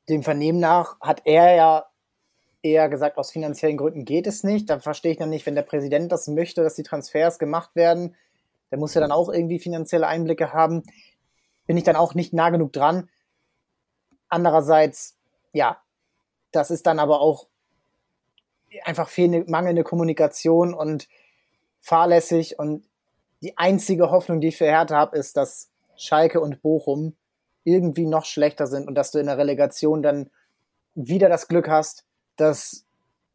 [0.10, 1.86] Dem Vernehmen nach hat er ja
[2.64, 4.70] eher gesagt, aus finanziellen Gründen geht es nicht.
[4.70, 8.16] Da verstehe ich dann nicht, wenn der Präsident das möchte, dass die Transfers gemacht werden,
[8.70, 10.84] der muss ja dann auch irgendwie finanzielle Einblicke haben.
[11.68, 13.10] Bin ich dann auch nicht nah genug dran.
[14.30, 15.18] Andererseits,
[15.52, 15.82] ja,
[16.52, 17.48] das ist dann aber auch
[18.86, 21.10] einfach fehlende, mangelnde Kommunikation und
[21.82, 22.60] fahrlässig.
[22.60, 22.86] Und
[23.42, 27.16] die einzige Hoffnung, die ich für Hertha habe, ist, dass Schalke und Bochum
[27.64, 30.30] irgendwie noch schlechter sind und dass du in der Relegation dann
[30.96, 32.06] wieder das Glück hast,
[32.42, 32.86] dass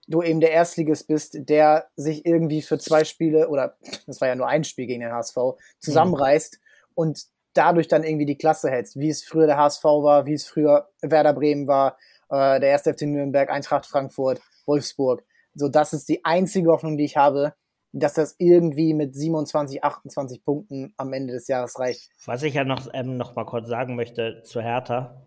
[0.08, 3.76] du eben der Erstligist bist, der sich irgendwie für zwei Spiele oder
[4.06, 5.36] das war ja nur ein Spiel gegen den HSV
[5.80, 6.92] zusammenreißt mhm.
[6.94, 10.46] und dadurch dann irgendwie die Klasse hältst, wie es früher der HSV war, wie es
[10.46, 11.96] früher Werder Bremen war,
[12.28, 15.24] äh, der erste FC Nürnberg, Eintracht Frankfurt, Wolfsburg.
[15.54, 17.54] So, das ist die einzige Hoffnung, die ich habe,
[17.92, 22.10] dass das irgendwie mit 27, 28 Punkten am Ende des Jahres reicht.
[22.26, 25.26] Was ich ja noch, ähm, noch mal kurz sagen möchte zu Hertha.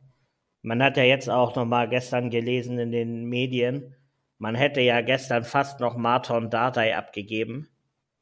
[0.62, 3.96] Man hat ja jetzt auch noch mal gestern gelesen in den Medien,
[4.40, 7.68] man hätte ja gestern fast noch Marton Dardai abgegeben.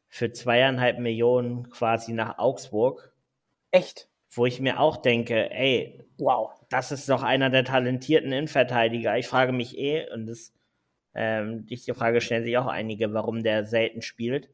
[0.09, 3.13] Für zweieinhalb Millionen quasi nach Augsburg.
[3.69, 4.09] Echt?
[4.31, 9.15] Wo ich mir auch denke, ey, wow, das ist doch einer der talentierten Innenverteidiger.
[9.17, 10.53] Ich frage mich eh, und das,
[11.13, 14.49] ähm, die Frage stellen sich auch einige, warum der selten spielt.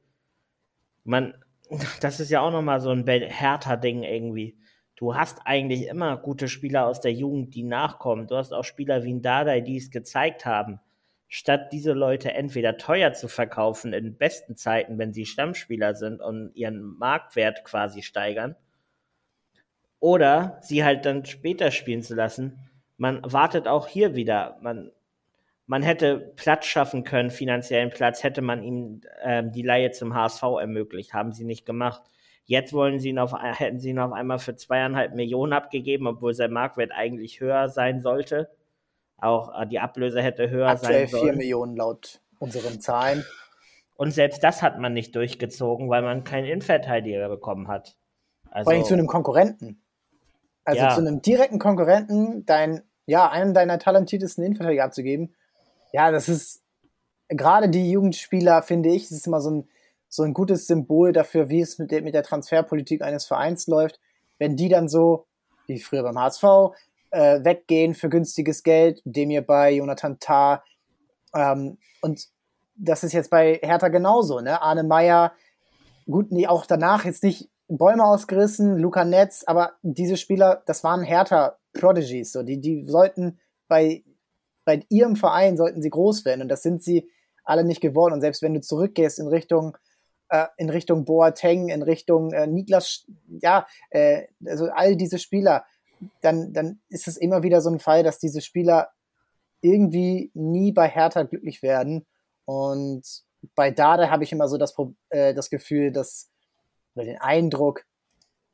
[1.05, 1.33] Man,
[2.01, 4.57] das ist ja auch nochmal so ein härter Ding irgendwie.
[4.95, 8.27] Du hast eigentlich immer gute Spieler aus der Jugend, die nachkommen.
[8.27, 10.79] Du hast auch Spieler wie ein Dardai, die es gezeigt haben
[11.33, 16.51] statt diese Leute entweder teuer zu verkaufen in besten Zeiten, wenn sie Stammspieler sind und
[16.53, 18.55] ihren Marktwert quasi steigern,
[19.99, 22.69] oder sie halt dann später spielen zu lassen.
[22.97, 24.59] Man wartet auch hier wieder.
[24.61, 24.91] Man,
[25.65, 30.43] man hätte Platz schaffen können, finanziellen Platz, hätte man ihnen ähm, die Laie zum HSV
[30.59, 31.15] ermöglicht.
[31.15, 32.03] Haben sie nicht gemacht.
[32.45, 36.33] Jetzt wollen sie ihn auf, hätten sie ihn auf einmal für zweieinhalb Millionen abgegeben, obwohl
[36.33, 38.49] sein Marktwert eigentlich höher sein sollte.
[39.17, 41.33] Auch äh, die Ablöse hätte höher Aktuell sein sollen.
[41.33, 43.23] 4 Millionen laut unseren Zahlen.
[43.95, 47.95] Und selbst das hat man nicht durchgezogen, weil man keinen Innenverteidiger bekommen hat.
[48.51, 49.81] Also, Vor allem zu einem Konkurrenten.
[50.65, 50.89] Also ja.
[50.93, 55.35] zu einem direkten Konkurrenten, dein, ja, einen deiner talentiertesten Innenverteidiger abzugeben.
[55.91, 56.63] Ja, das ist
[57.29, 59.69] gerade die Jugendspieler, finde ich, das ist immer so ein,
[60.13, 63.99] so ein gutes Symbol dafür, wie es mit der, mit der Transferpolitik eines Vereins läuft.
[64.37, 65.25] Wenn die dann so,
[65.65, 66.43] wie früher beim HSV,
[67.09, 70.63] äh, weggehen für günstiges Geld, dem ihr bei Jonathan Tah.
[71.33, 72.27] Ähm, und
[72.75, 74.39] das ist jetzt bei Hertha genauso.
[74.39, 74.61] Ne?
[74.61, 75.33] Arne Meyer,
[76.05, 81.01] gut, nee, auch danach jetzt nicht Bäume ausgerissen, Luca Netz, aber diese Spieler, das waren
[81.01, 82.33] Hertha Prodigies.
[82.33, 82.43] So.
[82.43, 84.03] Die, die sollten bei,
[84.63, 87.09] bei ihrem Verein sollten sie groß werden und das sind sie
[87.43, 88.13] alle nicht geworden.
[88.13, 89.75] Und selbst wenn du zurückgehst in Richtung
[90.33, 95.63] äh, in Richtung Boateng, in Richtung äh, Niklas, ja, äh, also all diese Spieler,
[96.21, 98.89] dann, dann ist es immer wieder so ein Fall, dass diese Spieler
[99.61, 102.07] irgendwie nie bei Hertha glücklich werden.
[102.45, 103.03] Und
[103.53, 104.75] bei Dade habe ich immer so das,
[105.09, 106.31] äh, das Gefühl, dass,
[106.95, 107.85] oder den Eindruck,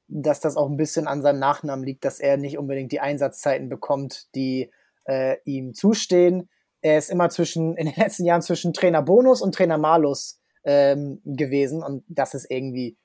[0.09, 3.69] dass das auch ein bisschen an seinem Nachnamen liegt, dass er nicht unbedingt die Einsatzzeiten
[3.69, 4.69] bekommt, die
[5.05, 6.49] äh, ihm zustehen.
[6.81, 11.21] Er ist immer zwischen, in den letzten Jahren zwischen Trainer Bonus und Trainer Malus ähm,
[11.25, 12.97] gewesen und das ist irgendwie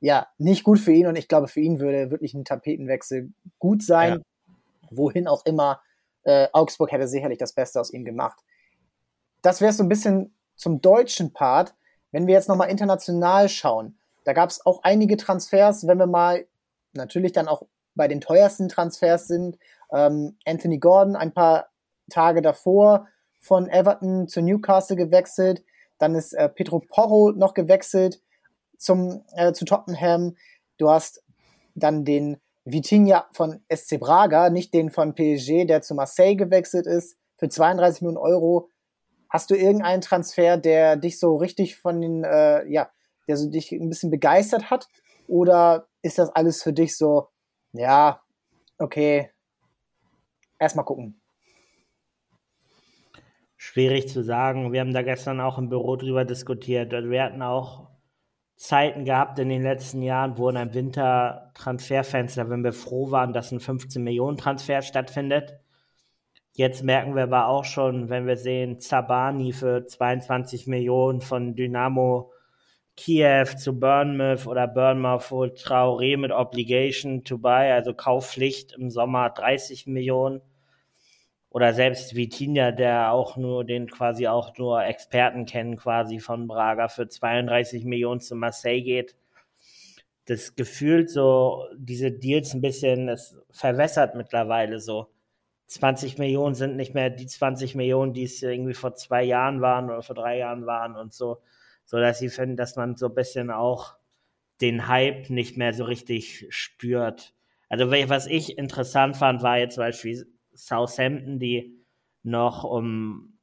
[0.00, 3.82] ja, nicht gut für ihn und ich glaube, für ihn würde wirklich ein Tapetenwechsel gut
[3.82, 4.12] sein.
[4.12, 4.54] Ja.
[4.90, 5.80] Wohin auch immer.
[6.22, 8.38] Äh, Augsburg hätte sicherlich das Beste aus ihm gemacht.
[9.42, 11.74] Das wäre so ein bisschen zum deutschen Part.
[12.10, 16.46] Wenn wir jetzt nochmal international schauen, da gab es auch einige Transfers, wenn wir mal
[16.92, 17.62] natürlich dann auch
[17.94, 19.58] bei den teuersten Transfers sind.
[19.92, 21.68] Ähm, Anthony Gordon ein paar
[22.10, 25.62] Tage davor von Everton zu Newcastle gewechselt.
[25.98, 28.20] Dann ist äh, Pedro Porro noch gewechselt
[28.76, 30.36] zum, äh, zu Tottenham.
[30.78, 31.22] Du hast
[31.74, 37.16] dann den Vitinha von SC Braga, nicht den von PSG, der zu Marseille gewechselt ist,
[37.36, 38.70] für 32 Millionen Euro.
[39.30, 42.90] Hast du irgendeinen Transfer, der dich so richtig von den, äh, ja,
[43.26, 44.88] der so dich ein bisschen begeistert hat?
[45.26, 47.28] Oder ist das alles für dich so,
[47.72, 48.22] ja,
[48.78, 49.30] okay,
[50.58, 51.20] erstmal gucken?
[53.60, 54.72] Schwierig zu sagen.
[54.72, 56.92] Wir haben da gestern auch im Büro drüber diskutiert.
[56.92, 57.88] Wir hatten auch
[58.54, 63.32] Zeiten gehabt in den letzten Jahren, wo in einem Winter Transferfenster, wenn wir froh waren,
[63.32, 65.58] dass ein 15 Millionen Transfer stattfindet.
[66.52, 72.32] Jetzt merken wir aber auch schon, wenn wir sehen, Zabani für 22 Millionen von Dynamo
[72.96, 79.30] Kiew zu Bournemouth oder Bournemouth wo Traoré mit Obligation to buy, also Kaufpflicht im Sommer
[79.30, 80.42] 30 Millionen.
[81.50, 86.88] Oder selbst Vitinha, der auch nur, den quasi auch nur Experten kennen, quasi von Braga
[86.88, 89.16] für 32 Millionen zu Marseille geht.
[90.26, 95.08] Das gefühlt so, diese Deals ein bisschen, es verwässert mittlerweile so.
[95.68, 99.86] 20 Millionen sind nicht mehr die 20 Millionen, die es irgendwie vor zwei Jahren waren
[99.90, 101.38] oder vor drei Jahren waren und so
[101.88, 103.96] so dass sie finden, dass man so ein bisschen auch
[104.60, 107.34] den Hype nicht mehr so richtig spürt.
[107.70, 110.26] Also was ich interessant fand, war jetzt zum Beispiel
[110.58, 111.78] Southampton, die
[112.22, 113.38] noch um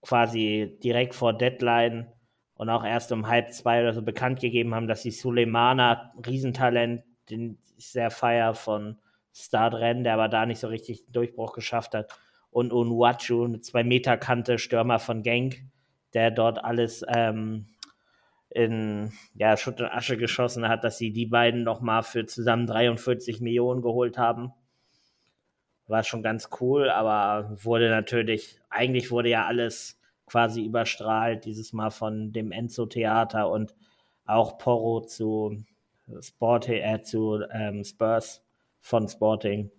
[0.00, 2.12] quasi direkt vor Deadline
[2.54, 7.02] und auch erst um halb zwei oder so bekannt gegeben haben, dass sie Suleimana, Riesentalent,
[7.30, 8.98] den ich sehr feier von
[9.32, 12.12] Stadrennen, der aber da nicht so richtig den Durchbruch geschafft hat,
[12.50, 15.62] und Unwachu, eine zwei Meter Kante Stürmer von Genk,
[16.12, 17.66] der dort alles ähm,
[18.50, 23.40] in ja, Schutt und Asche geschossen hat, dass sie die beiden nochmal für zusammen 43
[23.40, 24.52] Millionen geholt haben.
[25.86, 31.90] War schon ganz cool, aber wurde natürlich, eigentlich wurde ja alles quasi überstrahlt, dieses Mal
[31.90, 33.74] von dem Enzo Theater und
[34.24, 35.62] auch Porro zu,
[36.20, 38.42] Sport, äh, zu ähm, Spurs
[38.80, 39.70] von Sporting.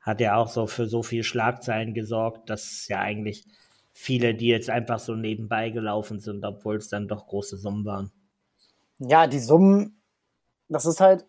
[0.00, 3.44] Hat ja auch so für so viel Schlagzeilen gesorgt, dass ja eigentlich
[3.92, 8.12] viele, die jetzt einfach so nebenbei gelaufen sind, obwohl es dann doch große Summen waren.
[8.98, 10.00] Ja, die Summen,
[10.68, 11.24] das ist halt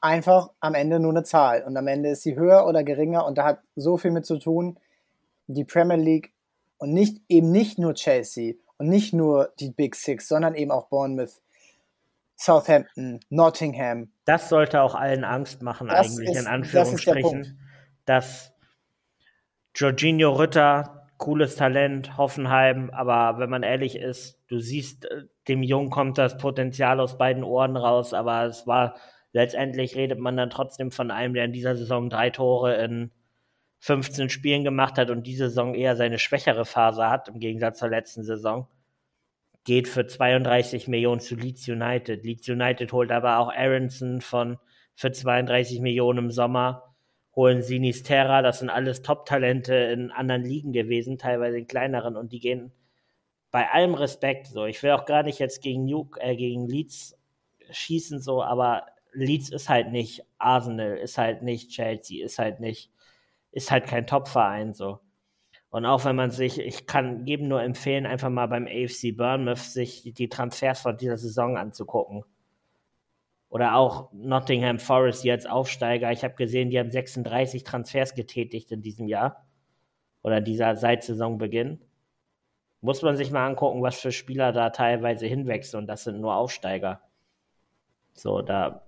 [0.00, 1.62] einfach am Ende nur eine Zahl.
[1.64, 4.38] Und am Ende ist sie höher oder geringer und da hat so viel mit zu
[4.38, 4.78] tun,
[5.46, 6.32] die Premier League
[6.78, 10.88] und nicht eben nicht nur Chelsea und nicht nur die Big Six, sondern eben auch
[10.88, 11.42] Bournemouth,
[12.36, 14.10] Southampton, Nottingham.
[14.24, 17.58] Das sollte auch allen Angst machen, das eigentlich, ist, in Anführungsstrichen,
[18.06, 18.52] das dass
[19.74, 25.90] Jorginho Rütter cooles Talent, Hoffenheim, aber wenn man ehrlich ist, du siehst, äh, dem Jungen
[25.90, 28.96] kommt das Potenzial aus beiden Ohren raus, aber es war
[29.32, 33.10] letztendlich redet man dann trotzdem von einem, der in dieser Saison drei Tore in
[33.80, 37.88] 15 Spielen gemacht hat und diese Saison eher seine schwächere Phase hat, im Gegensatz zur
[37.88, 38.68] letzten Saison.
[39.64, 42.24] Geht für 32 Millionen zu Leeds United.
[42.24, 44.58] Leeds United holt aber auch Aronson von
[44.94, 46.90] für 32 Millionen im Sommer
[47.36, 52.40] holen Sinisterra, das sind alles Top-Talente in anderen Ligen gewesen, teilweise in kleineren, und die
[52.40, 52.72] gehen
[53.50, 54.66] bei allem Respekt so.
[54.66, 57.16] Ich will auch gar nicht jetzt gegen Nuke, äh, gegen Leeds
[57.70, 62.90] schießen, so, aber Leeds ist halt nicht Arsenal, ist halt nicht Chelsea, ist halt nicht,
[63.52, 65.00] ist halt kein Top-Verein, so.
[65.70, 69.58] Und auch wenn man sich, ich kann jedem nur empfehlen, einfach mal beim AFC Bournemouth
[69.58, 72.24] sich die Transfers von dieser Saison anzugucken.
[73.48, 76.10] Oder auch Nottingham Forest jetzt Aufsteiger.
[76.12, 79.46] Ich habe gesehen, die haben 36 Transfers getätigt in diesem Jahr.
[80.22, 81.80] Oder dieser seit Saisonbeginn.
[82.80, 85.82] Muss man sich mal angucken, was für Spieler da teilweise hinwechseln.
[85.82, 87.00] Und das sind nur Aufsteiger.
[88.14, 88.82] So, da.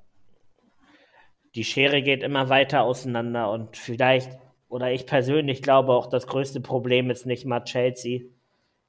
[1.55, 4.39] Die Schere geht immer weiter auseinander und vielleicht,
[4.69, 8.23] oder ich persönlich glaube auch, das größte Problem ist nicht mal Chelsea,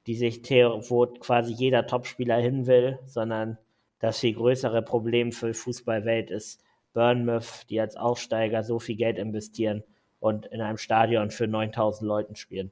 [0.06, 3.58] die sich, wo quasi jeder Topspieler hin will, sondern
[3.98, 6.62] das viel größere Problem für die Fußballwelt ist
[6.94, 9.82] Bournemouth, die als Aufsteiger so viel Geld investieren
[10.20, 12.70] und in einem Stadion für 9000 Leuten spielen.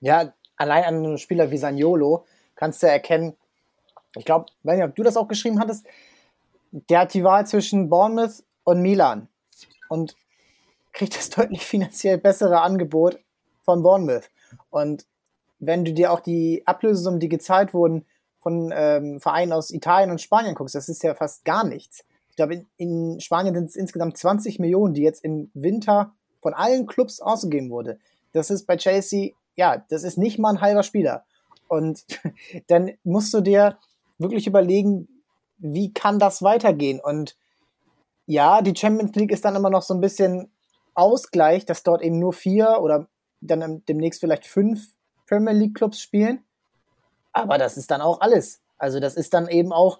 [0.00, 3.36] Ja, allein an einem Spieler wie Saniolo kannst du erkennen,
[4.16, 5.86] ich glaube, ob du das auch geschrieben hattest,
[6.72, 9.28] der hat die Wahl zwischen Bournemouth und Milan
[9.88, 10.16] und
[10.92, 13.18] kriegt das deutlich finanziell bessere Angebot
[13.62, 14.30] von Bournemouth.
[14.70, 15.06] Und
[15.58, 18.06] wenn du dir auch die Ablösesummen, die gezahlt wurden,
[18.38, 22.04] von ähm, Vereinen aus Italien und Spanien guckst, das ist ja fast gar nichts.
[22.30, 26.54] Ich glaube, in, in Spanien sind es insgesamt 20 Millionen, die jetzt im Winter von
[26.54, 27.98] allen Clubs ausgegeben wurde.
[28.32, 31.24] Das ist bei Chelsea, ja, das ist nicht mal ein halber Spieler.
[31.68, 32.04] Und
[32.68, 33.76] dann musst du dir
[34.16, 35.08] wirklich überlegen,
[35.58, 37.00] wie kann das weitergehen?
[37.00, 37.36] Und
[38.30, 40.52] ja, die Champions League ist dann immer noch so ein bisschen
[40.94, 43.08] Ausgleich, dass dort eben nur vier oder
[43.40, 44.86] dann demnächst vielleicht fünf
[45.26, 46.44] Premier League Clubs spielen.
[47.32, 48.62] Aber das ist dann auch alles.
[48.78, 49.98] Also das ist dann eben auch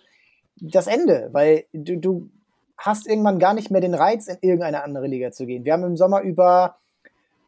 [0.60, 2.30] das Ende, weil du, du
[2.78, 5.64] hast irgendwann gar nicht mehr den Reiz, in irgendeine andere Liga zu gehen.
[5.64, 6.76] Wir haben im Sommer über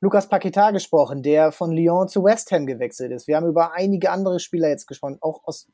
[0.00, 3.28] Lukas Paquetá gesprochen, der von Lyon zu West Ham gewechselt ist.
[3.28, 5.68] Wir haben über einige andere Spieler jetzt gesprochen, auch aus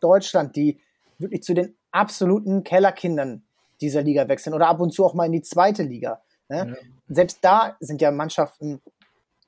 [0.00, 0.80] Deutschland, die
[1.18, 3.44] wirklich zu den absoluten Kellerkindern
[3.80, 6.22] dieser Liga wechseln oder ab und zu auch mal in die zweite Liga.
[6.48, 6.76] Ne?
[6.76, 6.88] Ja.
[7.08, 8.80] Selbst da sind ja Mannschaften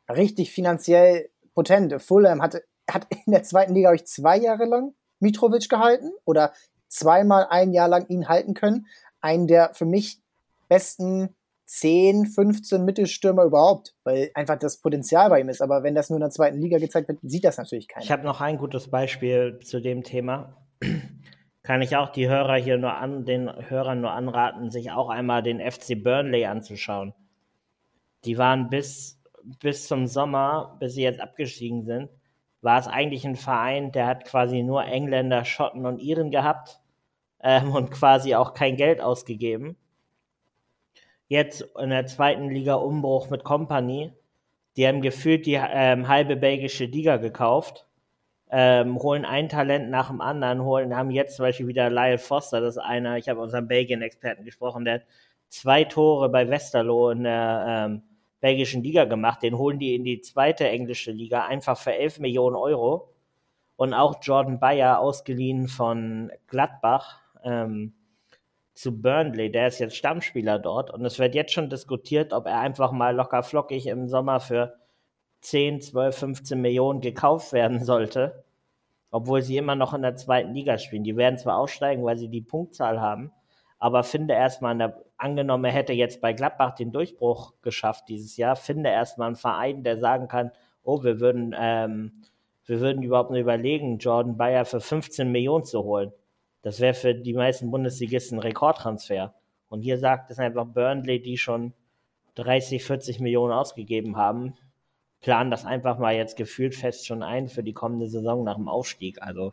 [0.09, 2.01] richtig finanziell potent.
[2.03, 6.53] Fulham hatte, hat in der zweiten Liga, euch zwei Jahre lang Mitrovic gehalten oder
[6.89, 8.87] zweimal ein Jahr lang ihn halten können.
[9.21, 10.21] Einen der für mich
[10.69, 11.35] besten
[11.67, 15.63] 10, 15 Mittelstürmer überhaupt, weil einfach das Potenzial bei ihm ist.
[15.63, 18.05] Aber wenn das nur in der zweiten Liga gezeigt wird, sieht das natürlich keiner.
[18.05, 20.57] Ich habe noch ein gutes Beispiel zu dem Thema.
[21.71, 25.41] Kann ich auch die Hörer hier nur an, den Hörern nur anraten, sich auch einmal
[25.41, 27.15] den FC Burnley anzuschauen.
[28.25, 29.23] Die waren bis,
[29.63, 32.11] bis zum Sommer, bis sie jetzt abgestiegen sind,
[32.61, 36.81] war es eigentlich ein Verein, der hat quasi nur Engländer, Schotten und Iren gehabt
[37.41, 39.77] ähm, und quasi auch kein Geld ausgegeben
[41.29, 44.13] jetzt in der zweiten Liga Umbruch mit Company.
[44.77, 47.87] Die haben gefühlt die ähm, halbe belgische Liga gekauft,
[48.51, 52.61] ähm, holen ein Talent nach dem anderen, holen, haben jetzt zum Beispiel wieder Lyle Foster,
[52.61, 55.03] das ist einer, ich habe unseren Belgien-Experten gesprochen, der
[55.49, 58.03] zwei Tore bei Westerlo in der ähm,
[58.41, 59.43] belgischen Liga gemacht.
[59.43, 63.13] Den holen die in die zweite englische Liga einfach für 11 Millionen Euro.
[63.77, 67.95] Und auch Jordan Bayer, ausgeliehen von Gladbach, ähm,
[68.75, 69.51] zu Burnley.
[69.51, 73.15] Der ist jetzt Stammspieler dort und es wird jetzt schon diskutiert, ob er einfach mal
[73.15, 74.80] locker flockig im Sommer für
[75.41, 78.45] 10, 12, 15 Millionen gekauft werden sollte,
[79.11, 81.05] obwohl sie immer noch in der zweiten Liga spielen.
[81.05, 83.33] Die werden zwar aussteigen, weil sie die Punktzahl haben,
[83.79, 88.55] aber finde erstmal, der, angenommen, er hätte jetzt bei Gladbach den Durchbruch geschafft dieses Jahr,
[88.55, 92.23] finde erstmal einen Verein, der sagen kann, oh, wir würden, ähm,
[92.67, 96.13] wir würden überhaupt nur überlegen, Jordan Bayer für 15 Millionen zu holen.
[96.63, 99.35] Das wäre für die meisten Bundesligisten ein Rekordtransfer.
[99.69, 101.73] Und hier sagt es einfach Burnley, die schon
[102.35, 104.55] 30, 40 Millionen ausgegeben haben,
[105.21, 108.69] planen das einfach mal jetzt gefühlt fest schon ein für die kommende Saison nach dem
[108.69, 109.23] Aufstieg.
[109.23, 109.53] Also.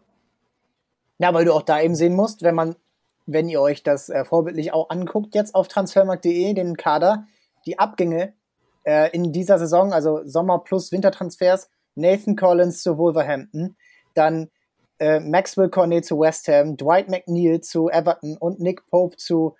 [1.19, 2.75] Ja, weil du auch da eben sehen musst, wenn man,
[3.25, 7.25] wenn ihr euch das äh, vorbildlich auch anguckt, jetzt auf transfermarkt.de, den Kader,
[7.65, 8.33] die Abgänge
[8.83, 13.75] äh, in dieser Saison, also Sommer plus Wintertransfers, Nathan Collins zu Wolverhampton,
[14.13, 14.49] dann
[14.99, 19.55] äh, Maxwell Cornet zu West Ham, Dwight McNeil zu Everton und Nick Pope zu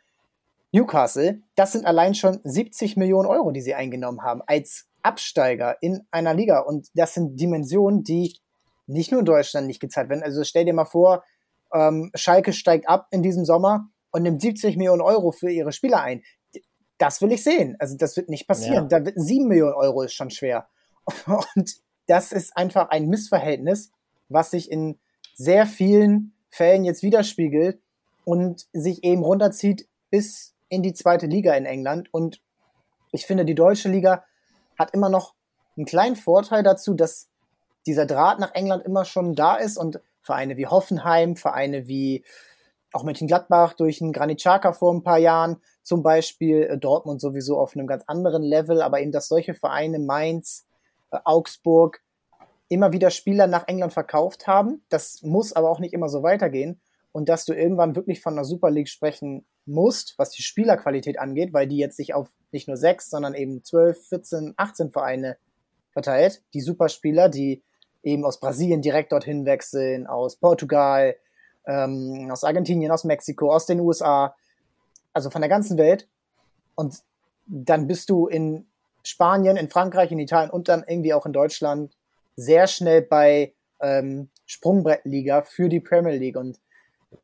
[0.77, 1.41] Newcastle.
[1.55, 6.33] Das sind allein schon 70 Millionen Euro, die sie eingenommen haben als Absteiger in einer
[6.33, 6.59] Liga.
[6.59, 8.37] Und das sind Dimensionen, die
[8.85, 10.23] nicht nur in Deutschland nicht gezahlt werden.
[10.23, 11.23] Also stell dir mal vor,
[11.73, 16.01] ähm, Schalke steigt ab in diesem Sommer und nimmt 70 Millionen Euro für ihre Spieler
[16.01, 16.23] ein.
[16.97, 17.75] Das will ich sehen.
[17.79, 18.87] Also das wird nicht passieren.
[18.89, 18.99] Ja.
[18.99, 20.67] Da wird 7 Millionen Euro ist schon schwer.
[21.55, 21.75] Und
[22.07, 23.91] das ist einfach ein Missverhältnis,
[24.29, 24.97] was sich in
[25.35, 27.79] sehr vielen Fällen jetzt widerspiegelt
[28.23, 32.13] und sich eben runterzieht bis in die zweite Liga in England.
[32.13, 32.41] Und
[33.11, 34.23] ich finde, die deutsche Liga
[34.77, 35.33] hat immer noch
[35.75, 37.29] einen kleinen Vorteil dazu, dass
[37.85, 42.23] dieser Draht nach England immer schon da ist und Vereine wie Hoffenheim, Vereine wie
[42.93, 47.59] auch Mönchengladbach durch einen Granit Xhaka vor ein paar Jahren, zum Beispiel äh, Dortmund sowieso
[47.59, 50.65] auf einem ganz anderen Level, aber eben, dass solche Vereine Mainz,
[51.11, 52.01] äh, Augsburg
[52.69, 54.83] immer wieder Spieler nach England verkauft haben.
[54.89, 56.81] Das muss aber auch nicht immer so weitergehen.
[57.17, 61.51] Und dass du irgendwann wirklich von einer Super League sprechen musst, was die Spielerqualität angeht,
[61.51, 65.35] weil die jetzt sich auf nicht nur sechs, sondern eben zwölf, 14, 18 Vereine
[65.89, 66.43] verteilt.
[66.53, 67.63] Die Superspieler, die
[68.03, 71.15] eben aus Brasilien direkt dorthin wechseln, aus Portugal,
[71.65, 74.35] ähm, aus Argentinien, aus Mexiko, aus den USA,
[75.11, 76.07] also von der ganzen Welt.
[76.75, 76.99] Und
[77.47, 78.67] dann bist du in
[79.01, 81.97] Spanien, in Frankreich, in Italien und dann irgendwie auch in Deutschland
[82.35, 86.37] sehr schnell bei ähm, Sprungbrettliga für die Premier League.
[86.37, 86.59] Und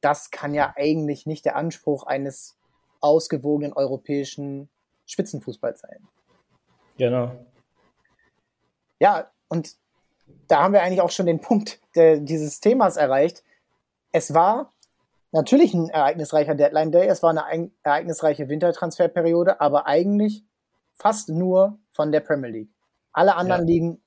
[0.01, 2.57] das kann ja eigentlich nicht der Anspruch eines
[3.01, 4.69] ausgewogenen europäischen
[5.05, 6.07] Spitzenfußballs sein.
[6.97, 7.31] Genau.
[8.99, 9.75] Ja, und
[10.47, 13.43] da haben wir eigentlich auch schon den Punkt der, dieses Themas erreicht.
[14.11, 14.71] Es war
[15.31, 20.43] natürlich ein ereignisreicher Deadline Day, es war eine ereignisreiche Wintertransferperiode, aber eigentlich
[20.93, 22.69] fast nur von der Premier League.
[23.11, 23.73] Alle anderen ja.
[23.73, 24.01] Ligen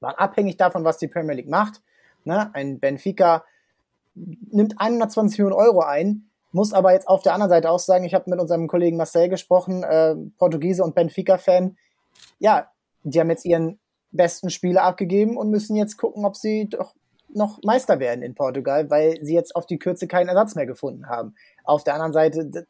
[0.00, 1.82] waren abhängig davon, was die Premier League macht.
[2.24, 2.50] Ne?
[2.54, 3.44] Ein Benfica
[4.14, 8.14] nimmt 120 Millionen Euro ein, muss aber jetzt auf der anderen Seite auch sagen, ich
[8.14, 11.76] habe mit unserem Kollegen Marcel gesprochen, äh, Portugiese und Benfica-Fan.
[12.38, 12.70] Ja,
[13.02, 13.78] die haben jetzt ihren
[14.10, 16.94] besten Spieler abgegeben und müssen jetzt gucken, ob sie doch
[17.32, 21.06] noch Meister werden in Portugal, weil sie jetzt auf die Kürze keinen Ersatz mehr gefunden
[21.06, 21.34] haben.
[21.62, 22.66] Auf der anderen Seite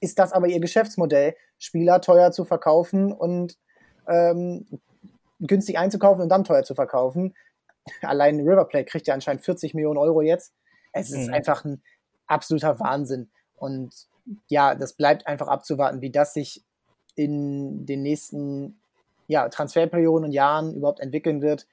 [0.00, 3.56] ist das aber ihr Geschäftsmodell, Spieler teuer zu verkaufen und
[4.08, 4.66] ähm,
[5.40, 7.34] günstig einzukaufen und dann teuer zu verkaufen.
[8.02, 10.54] Allein River Plate kriegt ja anscheinend 40 Millionen Euro jetzt.
[10.92, 11.34] Es ist mhm.
[11.34, 11.82] einfach ein
[12.26, 13.30] absoluter Wahnsinn.
[13.56, 13.92] Und
[14.48, 16.62] ja, das bleibt einfach abzuwarten, wie das sich
[17.14, 18.78] in den nächsten
[19.26, 21.66] ja, Transferperioden und Jahren überhaupt entwickeln wird,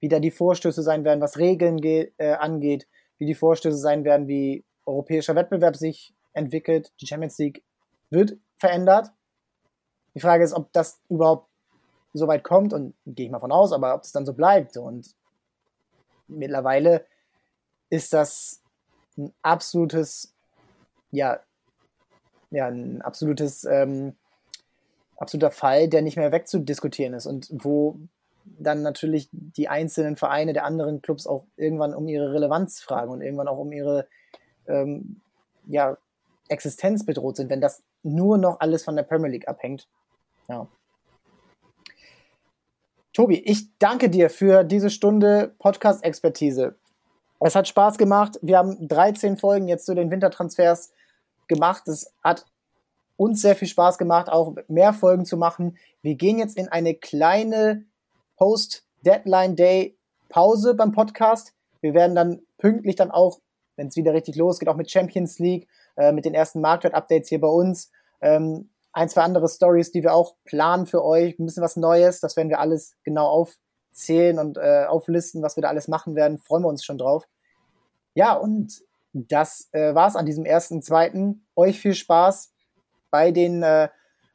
[0.00, 2.86] wie da die Vorstöße sein werden, was Regeln äh, angeht,
[3.18, 6.92] wie die Vorstöße sein werden, wie europäischer Wettbewerb sich entwickelt.
[7.00, 7.62] Die Champions League
[8.10, 9.10] wird verändert.
[10.14, 11.48] Die Frage ist, ob das überhaupt
[12.14, 14.76] so weit kommt und gehe ich mal von aus, aber ob das dann so bleibt.
[14.76, 15.14] Und
[16.28, 17.04] mittlerweile
[17.90, 18.62] ist das
[19.16, 20.34] ein absolutes,
[21.10, 21.40] ja,
[22.50, 24.16] ja, ein absolutes, ähm,
[25.16, 27.98] absoluter Fall, der nicht mehr wegzudiskutieren ist und wo
[28.44, 33.22] dann natürlich die einzelnen Vereine der anderen Clubs auch irgendwann um ihre Relevanz fragen und
[33.22, 34.06] irgendwann auch um ihre
[34.68, 35.20] ähm,
[35.66, 35.96] ja,
[36.48, 39.88] Existenz bedroht sind, wenn das nur noch alles von der Premier League abhängt.
[40.48, 40.68] Ja.
[43.16, 46.74] Tobi, ich danke dir für diese Stunde Podcast-Expertise.
[47.40, 48.38] Es hat Spaß gemacht.
[48.42, 50.92] Wir haben 13 Folgen jetzt zu den Wintertransfers
[51.48, 51.88] gemacht.
[51.88, 52.44] Es hat
[53.16, 55.78] uns sehr viel Spaß gemacht, auch mehr Folgen zu machen.
[56.02, 57.86] Wir gehen jetzt in eine kleine
[58.36, 61.54] Post-Deadline-Day-Pause beim Podcast.
[61.80, 63.40] Wir werden dann pünktlich dann auch,
[63.76, 67.40] wenn es wieder richtig losgeht, auch mit Champions League, äh, mit den ersten Marktwert-Updates hier
[67.40, 67.90] bei uns,
[68.20, 72.20] ähm, ein, zwei andere Stories, die wir auch planen für euch, ein bisschen was Neues,
[72.20, 76.38] das werden wir alles genau aufzählen und äh, auflisten, was wir da alles machen werden,
[76.38, 77.28] freuen wir uns schon drauf.
[78.14, 78.80] Ja, und
[79.12, 81.46] das äh, war's an diesem ersten, zweiten.
[81.54, 82.54] Euch viel Spaß
[83.10, 83.90] bei den, äh,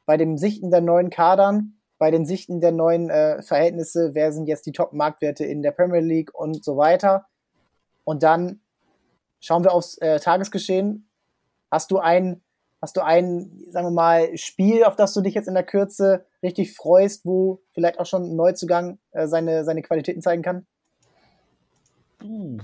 [0.05, 4.45] bei dem Sichten der neuen Kadern, bei den Sichten der neuen äh, Verhältnisse, wer sind
[4.45, 7.25] jetzt die Top-Marktwerte in der Premier League und so weiter.
[8.03, 8.61] Und dann
[9.39, 11.09] schauen wir aufs äh, Tagesgeschehen.
[11.71, 12.43] Hast du ein
[12.81, 16.25] Hast du ein, sagen wir mal, Spiel, auf das du dich jetzt in der Kürze
[16.41, 20.65] richtig freust, wo vielleicht auch schon ein Neuzugang äh, seine, seine Qualitäten zeigen kann?
[22.23, 22.57] Uh,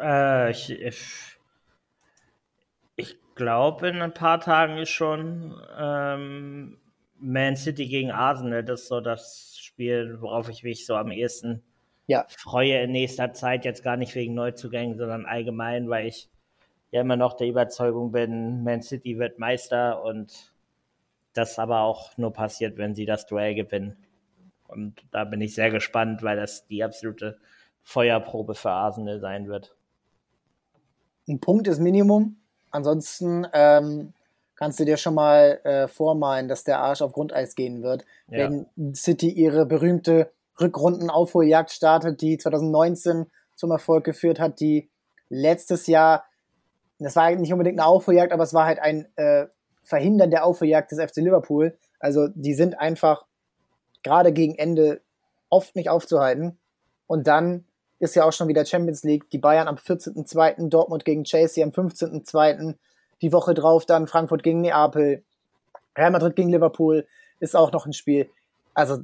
[0.00, 1.38] äh, ich, ich,
[2.94, 6.78] ich glaube, in ein paar Tagen ist schon ähm,
[7.18, 8.62] Man City gegen Arsenal.
[8.62, 11.64] Das ist so das Spiel, worauf ich mich so am ehesten
[12.06, 12.26] ja.
[12.28, 13.64] freue in nächster Zeit.
[13.64, 16.28] Jetzt gar nicht wegen Neuzugängen, sondern allgemein, weil ich
[16.94, 20.52] ja immer noch der Überzeugung bin, Man City wird Meister und
[21.32, 23.96] das aber auch nur passiert, wenn sie das Duell gewinnen.
[24.68, 27.36] Und da bin ich sehr gespannt, weil das die absolute
[27.82, 29.74] Feuerprobe für Arsenal sein wird.
[31.28, 32.36] Ein Punkt ist Minimum.
[32.70, 34.12] Ansonsten ähm,
[34.54, 38.48] kannst du dir schon mal äh, vormalen, dass der Arsch auf Grundeis gehen wird, ja.
[38.48, 40.30] wenn City ihre berühmte
[40.60, 43.26] Rückrunden-Aufholjagd startet, die 2019
[43.56, 44.88] zum Erfolg geführt hat, die
[45.28, 46.24] letztes Jahr
[46.98, 49.46] das war nicht unbedingt eine Aufholjagd, aber es war halt ein äh,
[49.82, 51.76] Verhindern der Aufholjagd des FC Liverpool.
[51.98, 53.24] Also die sind einfach
[54.02, 55.00] gerade gegen Ende
[55.50, 56.58] oft nicht aufzuhalten.
[57.06, 57.64] Und dann
[57.98, 59.28] ist ja auch schon wieder Champions League.
[59.30, 62.74] Die Bayern am 14.02., Dortmund gegen Chelsea am 15.02.,
[63.22, 65.22] die Woche drauf dann Frankfurt gegen Neapel,
[65.96, 67.06] Real Madrid gegen Liverpool
[67.40, 68.28] ist auch noch ein Spiel.
[68.74, 68.98] Also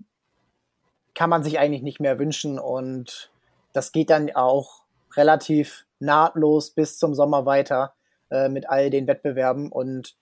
[1.15, 3.31] kann man sich eigentlich nicht mehr wünschen und
[3.73, 4.83] das geht dann auch
[5.17, 7.95] relativ nahtlos bis zum Sommer weiter
[8.31, 9.71] äh, mit all den Wettbewerben.
[9.71, 10.17] Und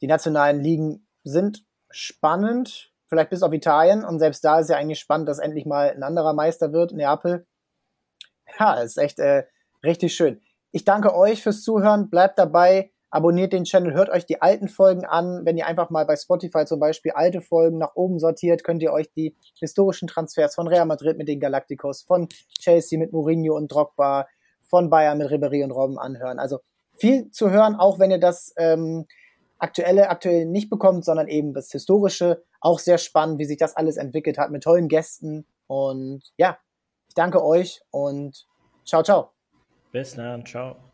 [0.00, 4.04] die nationalen Ligen sind spannend, vielleicht bis auf Italien.
[4.04, 7.46] Und selbst da ist ja eigentlich spannend, dass endlich mal ein anderer Meister wird, Neapel.
[8.58, 9.44] Ja, ist echt äh,
[9.84, 10.40] richtig schön.
[10.70, 12.10] Ich danke euch fürs Zuhören.
[12.10, 12.90] Bleibt dabei.
[13.10, 15.46] Abonniert den Channel, hört euch die alten Folgen an.
[15.46, 18.92] Wenn ihr einfach mal bei Spotify zum Beispiel alte Folgen nach oben sortiert, könnt ihr
[18.92, 22.28] euch die historischen Transfers von Real Madrid mit den Galacticos, von
[22.60, 24.28] Chelsea mit Mourinho und Drogba,
[24.68, 26.38] von Bayern mit Ribéry und Robben anhören.
[26.38, 26.60] Also
[26.96, 29.06] viel zu hören, auch wenn ihr das ähm,
[29.58, 32.42] aktuelle aktuell nicht bekommt, sondern eben das historische.
[32.60, 35.46] Auch sehr spannend, wie sich das alles entwickelt hat mit tollen Gästen.
[35.66, 36.58] Und ja,
[37.08, 38.46] ich danke euch und
[38.84, 39.30] ciao, ciao.
[39.92, 40.87] Bis dann, ciao.